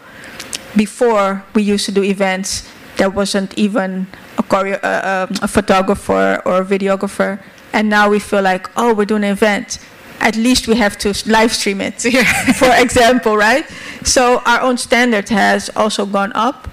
Before, 0.76 1.44
we 1.54 1.62
used 1.62 1.86
to 1.86 1.92
do 1.92 2.04
events 2.04 2.68
there 2.98 3.10
wasn't 3.10 3.58
even 3.58 4.08
a, 4.38 4.44
choreo- 4.44 4.84
uh, 4.84 5.28
um, 5.30 5.36
a 5.42 5.48
photographer 5.48 6.42
or 6.46 6.62
a 6.62 6.66
videographer. 6.66 7.40
And 7.74 7.90
now 7.90 8.10
we 8.10 8.20
feel 8.20 8.42
like, 8.42 8.70
oh, 8.78 8.94
we're 8.94 9.06
doing 9.06 9.24
an 9.24 9.32
event. 9.32 9.80
At 10.20 10.36
least 10.36 10.68
we 10.68 10.76
have 10.78 10.98
to 11.00 11.14
live 11.30 11.54
stream 11.54 11.82
it, 11.82 12.02
for 12.56 12.72
example, 12.76 13.36
right? 13.36 13.66
So 14.04 14.42
our 14.46 14.62
own 14.62 14.78
standard 14.78 15.30
has 15.30 15.70
also 15.76 16.06
gone 16.06 16.32
up. 16.34 16.68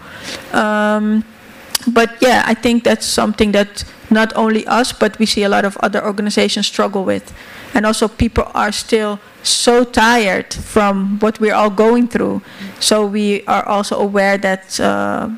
Um, 0.55 1.25
but 1.89 2.17
yeah, 2.21 2.43
I 2.47 2.55
think 2.55 2.85
that's 2.85 3.07
something 3.07 3.53
that 3.53 3.85
not 4.11 4.33
only 4.37 4.67
us, 4.67 4.93
but 4.93 5.19
we 5.19 5.27
see 5.27 5.43
a 5.43 5.49
lot 5.49 5.65
of 5.65 5.77
other 5.79 6.05
organizations 6.05 6.67
struggle 6.67 7.05
with. 7.05 7.33
And 7.73 7.87
also, 7.87 8.09
people 8.09 8.51
are 8.55 8.73
still 8.73 9.21
so 9.43 9.85
tired 9.85 10.53
from 10.53 11.21
what 11.21 11.39
we're 11.39 11.55
all 11.55 11.71
going 11.71 12.09
through. 12.09 12.43
So, 12.81 13.07
we 13.07 13.45
are 13.47 13.65
also 13.67 13.99
aware 13.99 14.37
that 14.39 14.79
uh, 14.81 15.31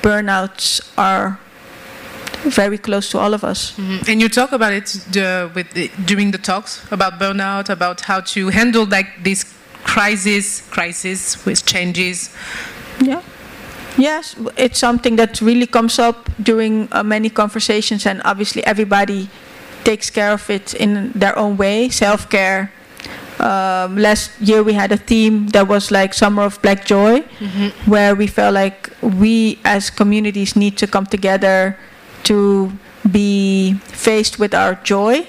burnouts 0.00 0.80
are 0.96 1.40
very 2.44 2.78
close 2.78 3.10
to 3.10 3.18
all 3.18 3.34
of 3.34 3.44
us. 3.44 3.72
Mm-hmm. 3.72 4.10
And 4.10 4.20
you 4.20 4.28
talk 4.28 4.52
about 4.52 4.72
it 4.72 4.86
the, 5.12 5.50
with 5.54 5.70
the, 5.72 5.90
during 6.04 6.30
the 6.30 6.38
talks 6.38 6.84
about 6.90 7.18
burnout, 7.18 7.68
about 7.68 8.02
how 8.02 8.20
to 8.20 8.48
handle 8.48 8.86
like 8.86 9.22
this 9.22 9.44
crisis, 9.84 10.68
crisis 10.70 11.44
with 11.44 11.64
changes. 11.66 12.34
Yeah. 13.00 13.22
Yes, 13.98 14.36
it's 14.56 14.78
something 14.78 15.16
that 15.16 15.40
really 15.40 15.66
comes 15.66 15.98
up 15.98 16.30
during 16.42 16.88
uh, 16.92 17.02
many 17.02 17.28
conversations, 17.28 18.06
and 18.06 18.22
obviously 18.24 18.64
everybody 18.64 19.28
takes 19.84 20.10
care 20.10 20.32
of 20.32 20.48
it 20.48 20.74
in 20.74 21.10
their 21.12 21.36
own 21.36 21.56
way. 21.56 21.88
Self 21.88 22.30
care. 22.30 22.72
Um, 23.40 23.96
last 23.96 24.38
year 24.40 24.62
we 24.62 24.74
had 24.74 24.92
a 24.92 24.96
theme 24.96 25.48
that 25.48 25.66
was 25.66 25.90
like 25.90 26.14
Summer 26.14 26.42
of 26.42 26.62
Black 26.62 26.84
Joy, 26.84 27.20
mm-hmm. 27.20 27.90
where 27.90 28.14
we 28.14 28.26
felt 28.26 28.54
like 28.54 28.90
we 29.02 29.58
as 29.64 29.90
communities 29.90 30.54
need 30.56 30.76
to 30.78 30.86
come 30.86 31.06
together 31.06 31.76
to 32.24 32.72
be 33.10 33.74
faced 33.74 34.38
with 34.38 34.54
our 34.54 34.74
joy 34.76 35.26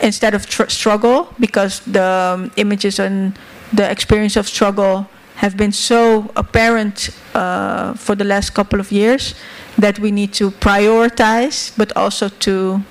instead 0.00 0.34
of 0.34 0.46
tr- 0.46 0.68
struggle 0.68 1.34
because 1.38 1.80
the 1.80 2.02
um, 2.02 2.50
images 2.56 2.98
and 2.98 3.38
the 3.72 3.88
experience 3.90 4.36
of 4.36 4.48
struggle 4.48 5.08
have 5.36 5.56
been 5.56 5.72
so 5.72 6.30
apparent 6.36 7.10
uh, 7.34 7.94
for 7.94 8.14
the 8.14 8.24
last 8.24 8.50
couple 8.50 8.80
of 8.80 8.92
years 8.92 9.34
that 9.78 9.98
we 9.98 10.10
need 10.10 10.32
to 10.32 10.50
prioritize 10.50 11.72
but 11.76 11.94
also 11.96 12.28
to 12.28 12.82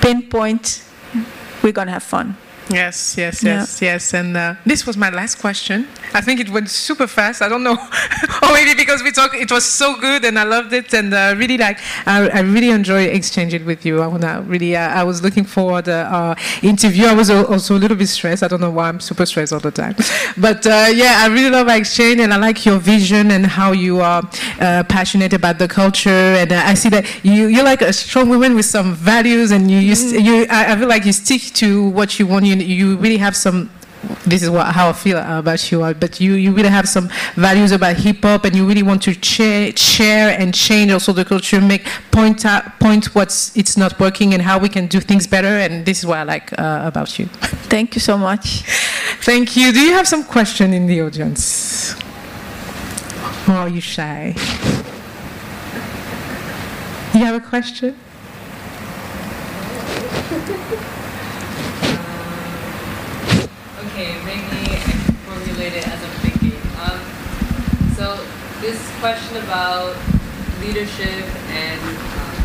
pinpoint 0.00 0.84
we're 1.62 1.72
going 1.72 1.86
to 1.86 1.92
have 1.92 2.02
fun 2.02 2.36
Yes, 2.70 3.16
yes, 3.18 3.42
yes, 3.42 3.82
yeah. 3.82 3.92
yes. 3.92 4.14
And 4.14 4.36
uh, 4.36 4.54
this 4.64 4.86
was 4.86 4.96
my 4.96 5.10
last 5.10 5.40
question. 5.40 5.88
I 6.14 6.20
think 6.20 6.40
it 6.40 6.48
went 6.50 6.70
super 6.70 7.06
fast. 7.06 7.42
I 7.42 7.48
don't 7.48 7.62
know, 7.62 7.72
or 8.42 8.52
maybe 8.52 8.74
because 8.74 9.02
we 9.02 9.10
talked, 9.10 9.34
it 9.34 9.50
was 9.50 9.64
so 9.64 9.96
good 9.96 10.24
and 10.24 10.38
I 10.38 10.44
loved 10.44 10.72
it 10.72 10.92
and 10.94 11.12
uh, 11.12 11.34
really 11.36 11.58
like 11.58 11.78
I, 12.06 12.28
I 12.28 12.40
really 12.40 12.70
enjoy 12.70 13.02
exchanging 13.04 13.64
with 13.64 13.84
you. 13.84 14.00
I 14.00 14.06
wanna 14.06 14.42
really. 14.46 14.76
Uh, 14.76 14.88
I 14.88 15.04
was 15.04 15.22
looking 15.22 15.44
forward 15.44 15.88
uh, 15.88 16.08
our 16.10 16.36
interview. 16.62 17.06
I 17.06 17.14
was 17.14 17.30
also 17.30 17.76
a 17.76 17.80
little 17.80 17.96
bit 17.96 18.08
stressed. 18.08 18.42
I 18.42 18.48
don't 18.48 18.60
know 18.60 18.70
why 18.70 18.88
I'm 18.88 19.00
super 19.00 19.26
stressed 19.26 19.52
all 19.52 19.60
the 19.60 19.70
time, 19.70 19.96
but 20.36 20.66
uh, 20.66 20.88
yeah, 20.92 21.16
I 21.20 21.26
really 21.28 21.50
love 21.50 21.68
our 21.68 21.76
exchange 21.76 22.20
and 22.20 22.32
I 22.32 22.36
like 22.36 22.64
your 22.64 22.78
vision 22.78 23.30
and 23.30 23.46
how 23.46 23.72
you 23.72 24.00
are 24.00 24.22
uh, 24.60 24.84
passionate 24.84 25.32
about 25.32 25.58
the 25.58 25.68
culture. 25.68 26.10
And 26.10 26.52
I 26.52 26.74
see 26.74 26.88
that 26.90 27.24
you 27.24 27.46
you're 27.46 27.64
like 27.64 27.82
a 27.82 27.92
strong 27.92 28.28
woman 28.28 28.54
with 28.54 28.66
some 28.66 28.94
values 28.94 29.50
and 29.50 29.70
you 29.70 29.78
you, 29.78 29.94
mm. 29.94 30.24
you 30.24 30.46
I, 30.50 30.72
I 30.72 30.76
feel 30.76 30.88
like 30.88 31.04
you 31.04 31.12
stick 31.12 31.42
to 31.54 31.88
what 31.90 32.18
you 32.18 32.26
want. 32.26 32.46
You 32.46 32.59
you 32.60 32.96
really 32.96 33.18
have 33.18 33.36
some 33.36 33.70
this 34.24 34.42
is 34.42 34.50
what, 34.50 34.66
how 34.74 34.88
I 34.88 34.92
feel 34.92 35.18
about 35.18 35.70
you, 35.70 35.80
but 35.94 36.20
you, 36.20 36.34
you 36.34 36.52
really 36.52 36.68
have 36.68 36.88
some 36.88 37.10
values 37.34 37.72
about 37.72 37.96
hip 37.96 38.22
hop, 38.22 38.44
and 38.44 38.56
you 38.56 38.66
really 38.66 38.82
want 38.82 39.02
to 39.02 39.12
share, 39.12 39.76
share 39.76 40.38
and 40.40 40.54
change 40.54 40.90
also 40.90 41.12
the 41.12 41.24
culture, 41.24 41.60
make 41.60 41.84
point 42.10 42.46
out, 42.46 42.80
point 42.80 43.14
what's 43.14 43.54
it's 43.56 43.76
not 43.76 43.98
working 44.00 44.32
and 44.32 44.42
how 44.42 44.58
we 44.58 44.68
can 44.68 44.86
do 44.86 45.00
things 45.00 45.26
better. 45.26 45.48
And 45.48 45.84
this 45.84 45.98
is 45.98 46.06
what 46.06 46.18
I 46.18 46.22
like 46.22 46.52
uh, 46.58 46.82
about 46.84 47.18
you. 47.18 47.26
Thank 47.68 47.94
you 47.94 48.00
so 48.00 48.16
much. 48.16 48.62
Thank 49.22 49.56
you. 49.56 49.72
Do 49.72 49.80
you 49.80 49.92
have 49.92 50.08
some 50.08 50.24
question 50.24 50.72
in 50.72 50.86
the 50.86 51.02
audience? 51.02 51.94
Or 53.48 53.54
are 53.54 53.68
you 53.68 53.80
shy? 53.80 54.34
You 57.12 57.24
have 57.24 57.34
a 57.34 57.40
question? 57.40 57.96
okay, 64.00 64.16
maybe 64.24 64.72
I 64.72 64.80
can 64.80 65.14
formulate 65.26 65.74
it 65.74 65.86
as 65.86 66.02
I'm 66.02 66.10
thinking. 66.24 66.56
Um, 66.80 67.00
so 67.96 68.16
this 68.60 68.76
question 69.00 69.38
about 69.38 69.96
leadership 70.60 71.24
and 71.48 71.80
um, 71.80 72.36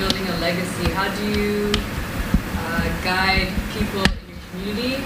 building 0.00 0.26
a 0.28 0.36
legacy, 0.40 0.90
how 0.92 1.14
do 1.14 1.38
you 1.38 1.70
uh, 2.56 2.88
guide 3.04 3.52
people 3.76 4.00
in 4.00 4.24
your 4.32 4.40
community 4.50 4.96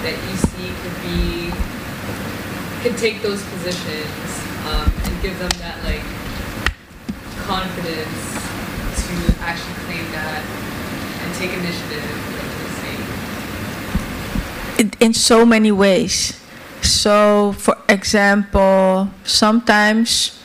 that 0.00 0.16
you 0.16 0.36
see 0.48 0.72
could 0.80 0.96
be, 1.04 1.52
could 2.80 2.96
take 2.96 3.20
those 3.20 3.44
positions 3.52 4.08
um, 4.64 4.88
and 5.04 5.20
give 5.20 5.38
them 5.38 5.52
that 5.60 5.76
like 5.84 6.00
confidence 7.44 8.32
to 8.96 9.14
actually 9.44 9.76
claim 9.84 10.10
that 10.12 10.40
and 11.20 11.34
take 11.36 11.52
initiative 11.52 12.26
In, 14.78 14.92
in 14.98 15.12
so 15.12 15.44
many 15.44 15.70
ways. 15.70 16.39
So, 16.82 17.52
for 17.58 17.76
example, 17.88 19.10
sometimes 19.24 20.38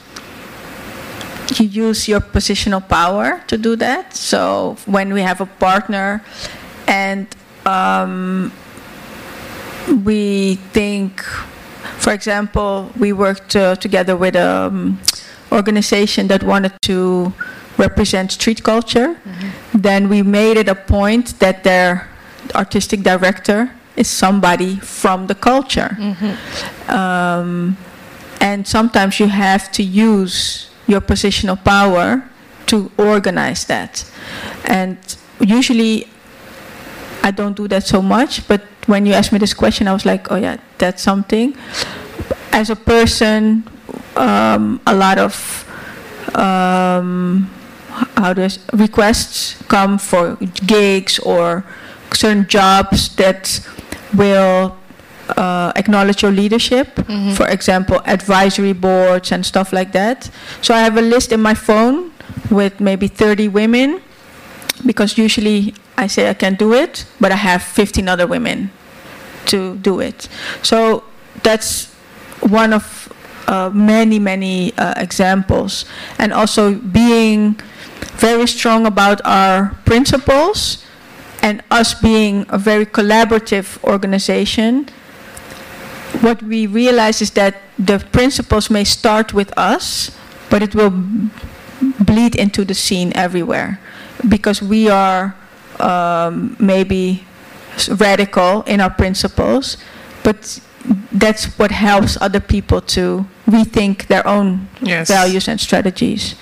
you 1.56 1.66
use 1.66 2.08
your 2.08 2.20
positional 2.20 2.88
power 2.88 3.42
to 3.48 3.58
do 3.58 3.76
that. 3.78 4.14
So, 4.16 4.78
when 4.86 5.14
we 5.14 5.22
have 5.22 5.42
a 5.42 5.46
partner 5.46 6.24
and 6.88 7.28
um, 7.66 8.52
we 10.04 10.56
think, 10.74 11.22
for 11.22 12.14
example, 12.14 12.92
we 12.98 13.14
worked 13.14 13.56
uh, 13.56 13.76
together 13.76 14.16
with 14.16 14.36
an 14.36 14.48
um, 14.48 15.00
organization 15.52 16.28
that 16.28 16.44
wanted 16.44 16.74
to 16.84 17.34
represent 17.78 18.32
street 18.32 18.64
culture, 18.64 19.16
mm-hmm. 19.16 19.82
then 19.82 20.10
we 20.10 20.22
made 20.22 20.58
it 20.58 20.68
a 20.68 20.76
point 20.76 21.40
that 21.40 21.64
their 21.64 22.10
artistic 22.56 23.02
director 23.02 23.72
is 23.96 24.08
somebody 24.10 24.78
from 24.78 25.28
the 25.28 25.36
culture. 25.36 25.96
Mm-hmm. 26.00 26.92
Um, 26.92 27.78
and 28.42 28.68
sometimes 28.68 29.20
you 29.20 29.28
have 29.28 29.72
to 29.74 29.84
use 29.84 30.70
your 30.88 31.02
position 31.02 31.50
of 31.50 31.64
power 31.64 32.30
to 32.68 32.92
organize 32.98 33.66
that. 33.66 34.10
And 34.66 34.98
usually 35.40 36.08
I 37.24 37.32
don't 37.32 37.56
do 37.56 37.68
that 37.70 37.84
so 37.84 38.02
much, 38.02 38.48
but 38.48 38.62
when 38.86 39.06
you 39.06 39.14
asked 39.14 39.32
me 39.32 39.40
this 39.40 39.54
question, 39.54 39.88
I 39.88 39.94
was 39.94 40.06
like, 40.06 40.32
oh 40.32 40.36
yeah, 40.36 40.58
that's 40.78 41.02
something. 41.02 41.56
As 42.52 42.70
a 42.70 42.76
person, 42.76 43.68
um, 44.16 44.80
a 44.86 44.96
lot 44.96 45.18
of 45.18 45.66
um, 46.36 47.50
how 48.18 48.34
does 48.34 48.60
requests 48.74 49.62
come 49.68 49.98
for 49.98 50.38
gigs 50.66 51.20
or 51.20 51.66
certain 52.14 52.48
jobs 52.48 53.16
that 53.16 53.60
will 54.16 54.78
uh, 55.38 55.72
acknowledge 55.76 56.22
your 56.22 56.32
leadership. 56.32 56.96
Mm-hmm. 56.96 57.34
For 57.34 57.48
example, 57.48 58.02
advisory 58.06 58.74
boards 58.74 59.32
and 59.32 59.46
stuff 59.46 59.74
like 59.74 59.92
that. 59.94 60.30
So 60.62 60.74
I 60.74 60.80
have 60.82 60.98
a 60.98 61.02
list 61.02 61.32
in 61.32 61.42
my 61.42 61.54
phone 61.54 62.12
with 62.50 62.80
maybe 62.80 63.08
30 63.08 63.48
women 63.50 64.02
because 64.86 65.18
usually 65.18 65.74
I 65.98 66.08
say 66.08 66.30
I 66.30 66.34
can 66.34 66.56
do 66.56 66.74
it, 66.74 67.06
but 67.20 67.32
I 67.32 67.36
have 67.36 67.64
15 67.64 68.08
other 68.08 68.28
women 68.28 68.72
to 69.48 69.78
do 69.78 70.00
it. 70.00 70.28
So 70.62 71.04
that's 71.44 71.94
one 72.42 72.74
of 72.74 73.12
uh, 73.48 73.70
many, 73.74 74.20
many 74.20 74.74
uh, 74.78 74.94
examples. 74.98 75.86
And 76.20 76.34
also 76.34 76.76
being 76.76 77.60
very 78.18 78.48
strong 78.48 78.86
about 78.86 79.22
our 79.26 79.76
principles 79.86 80.84
and 81.46 81.62
us 81.70 81.94
being 81.94 82.48
a 82.50 82.58
very 82.58 82.88
collaborative 82.88 83.68
organization, 83.84 84.90
what 86.22 86.42
we 86.42 86.66
realize 86.66 87.22
is 87.22 87.32
that 87.32 87.62
the 87.78 88.00
principles 88.12 88.72
may 88.72 88.84
start 88.84 89.32
with 89.32 89.56
us, 89.56 90.10
but 90.50 90.64
it 90.64 90.74
will 90.74 90.94
bleed 92.00 92.34
into 92.36 92.66
the 92.66 92.74
scene 92.74 93.12
everywhere 93.14 93.80
because 94.28 94.60
we 94.60 94.90
are 94.90 95.36
um, 95.80 96.58
maybe 96.60 97.24
radical 97.90 98.64
in 98.64 98.82
our 98.82 98.90
principles, 98.90 99.78
but 100.24 100.60
that's 101.12 101.46
what 101.60 101.70
helps 101.70 102.18
other 102.22 102.40
people 102.40 102.82
to 102.82 103.28
rethink 103.46 104.08
their 104.08 104.26
own 104.26 104.68
yes. 104.82 105.08
values 105.08 105.48
and 105.48 105.62
strategies. 105.62 106.34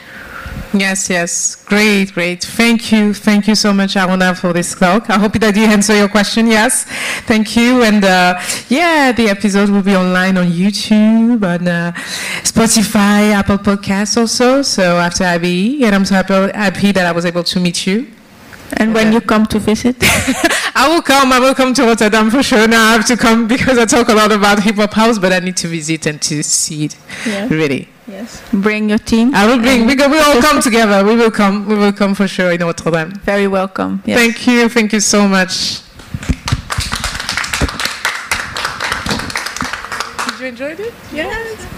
Yes, 0.74 1.08
yes. 1.10 1.56
Great, 1.66 2.14
great. 2.14 2.44
Thank 2.44 2.92
you. 2.92 3.14
Thank 3.14 3.48
you 3.48 3.54
so 3.54 3.72
much, 3.72 3.94
Aruna, 3.94 4.36
for 4.36 4.54
this 4.54 4.74
talk. 4.74 5.08
I 5.10 5.20
hope 5.20 5.34
that 5.34 5.56
you 5.56 5.66
answer 5.66 5.96
your 5.96 6.10
question. 6.10 6.48
Yes. 6.48 6.86
Thank 7.28 7.56
you. 7.56 7.84
And 7.84 8.04
uh, 8.04 8.42
yeah, 8.70 9.12
the 9.12 9.30
episode 9.30 9.70
will 9.70 9.84
be 9.84 9.96
online 9.96 10.36
on 10.36 10.48
YouTube, 10.48 11.44
on 11.44 11.68
uh, 11.68 11.92
Spotify, 12.42 13.32
Apple 13.34 13.60
Podcasts 13.60 14.18
also. 14.18 14.64
So 14.64 14.98
after 14.98 15.24
IBE, 15.26 15.84
and 15.84 15.94
I'm 15.94 16.06
so 16.06 16.16
happy, 16.16 16.34
happy 16.58 16.92
that 16.92 17.06
I 17.06 17.12
was 17.12 17.26
able 17.26 17.44
to 17.44 17.60
meet 17.60 17.86
you. 17.86 18.08
And 18.78 18.96
when 18.96 19.14
you 19.14 19.22
come 19.22 19.46
to 19.48 19.60
visit? 19.60 19.98
I 20.76 20.90
will 20.92 21.04
come. 21.04 21.32
I 21.32 21.40
will 21.40 21.54
come 21.54 21.76
to 21.76 21.84
Rotterdam 21.84 22.32
for 22.32 22.42
sure. 22.42 22.68
Now 22.68 22.90
I 22.90 22.94
have 22.94 23.06
to 23.08 23.16
come 23.18 23.48
because 23.48 23.78
I 23.78 23.86
talk 23.86 24.10
a 24.10 24.14
lot 24.14 24.32
about 24.32 24.64
hip 24.64 24.76
hop 24.78 24.94
house, 24.94 25.20
but 25.20 25.32
I 25.32 25.38
need 25.40 25.58
to 25.58 25.68
visit 25.68 26.08
and 26.08 26.20
to 26.24 26.42
see 26.42 26.86
it. 26.86 26.98
Yeah. 27.28 27.48
Really. 27.50 27.93
Yes. 28.08 28.42
Bring 28.52 28.90
your 28.90 28.98
team. 29.00 29.34
I 29.34 29.48
will 29.48 29.60
bring. 29.60 29.86
We, 29.86 29.96
go, 29.96 30.10
we 30.10 30.20
all 30.20 30.42
come 30.42 30.62
together. 30.68 31.06
We 31.06 31.16
will 31.16 31.32
come. 31.32 31.66
We 31.68 31.76
will 31.76 31.94
come 31.94 32.14
for 32.16 32.28
sure 32.28 32.52
in 32.52 32.62
Rotterdam. 32.62 33.12
Very 33.24 33.48
welcome. 33.48 34.04
Yes. 34.06 34.18
Thank 34.20 34.48
you. 34.48 34.68
Thank 34.70 34.94
you 34.94 35.00
so 35.00 35.28
much. 35.28 35.80
Did 40.28 40.40
you 40.40 40.48
enjoy 40.48 40.72
it? 40.84 40.94
Yes. 41.14 41.73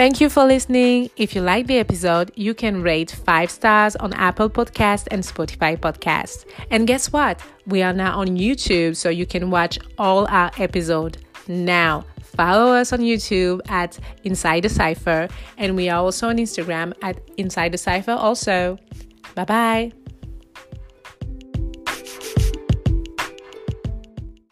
Thank 0.00 0.18
you 0.18 0.30
for 0.30 0.46
listening. 0.46 1.10
If 1.18 1.34
you 1.34 1.42
like 1.42 1.66
the 1.66 1.76
episode, 1.76 2.32
you 2.34 2.54
can 2.54 2.80
rate 2.80 3.10
5 3.10 3.50
stars 3.50 3.96
on 3.96 4.14
Apple 4.14 4.48
Podcast 4.48 5.08
and 5.10 5.22
Spotify 5.22 5.76
Podcast. 5.76 6.46
And 6.70 6.86
guess 6.86 7.12
what? 7.12 7.38
We 7.66 7.82
are 7.82 7.92
now 7.92 8.18
on 8.18 8.28
YouTube 8.28 8.96
so 8.96 9.10
you 9.10 9.26
can 9.26 9.50
watch 9.50 9.78
all 9.98 10.26
our 10.28 10.50
episodes 10.56 11.18
now. 11.48 12.06
Follow 12.34 12.72
us 12.72 12.94
on 12.94 13.00
YouTube 13.00 13.60
at 13.68 13.98
Inside 14.24 14.62
the 14.62 14.70
Cipher 14.70 15.28
and 15.58 15.76
we 15.76 15.90
are 15.90 16.02
also 16.02 16.30
on 16.30 16.38
Instagram 16.38 16.94
at 17.02 17.20
Inside 17.36 17.72
the 17.72 17.76
Cipher 17.76 18.12
also. 18.12 18.78
Bye 19.34 19.44
bye. 19.44 19.99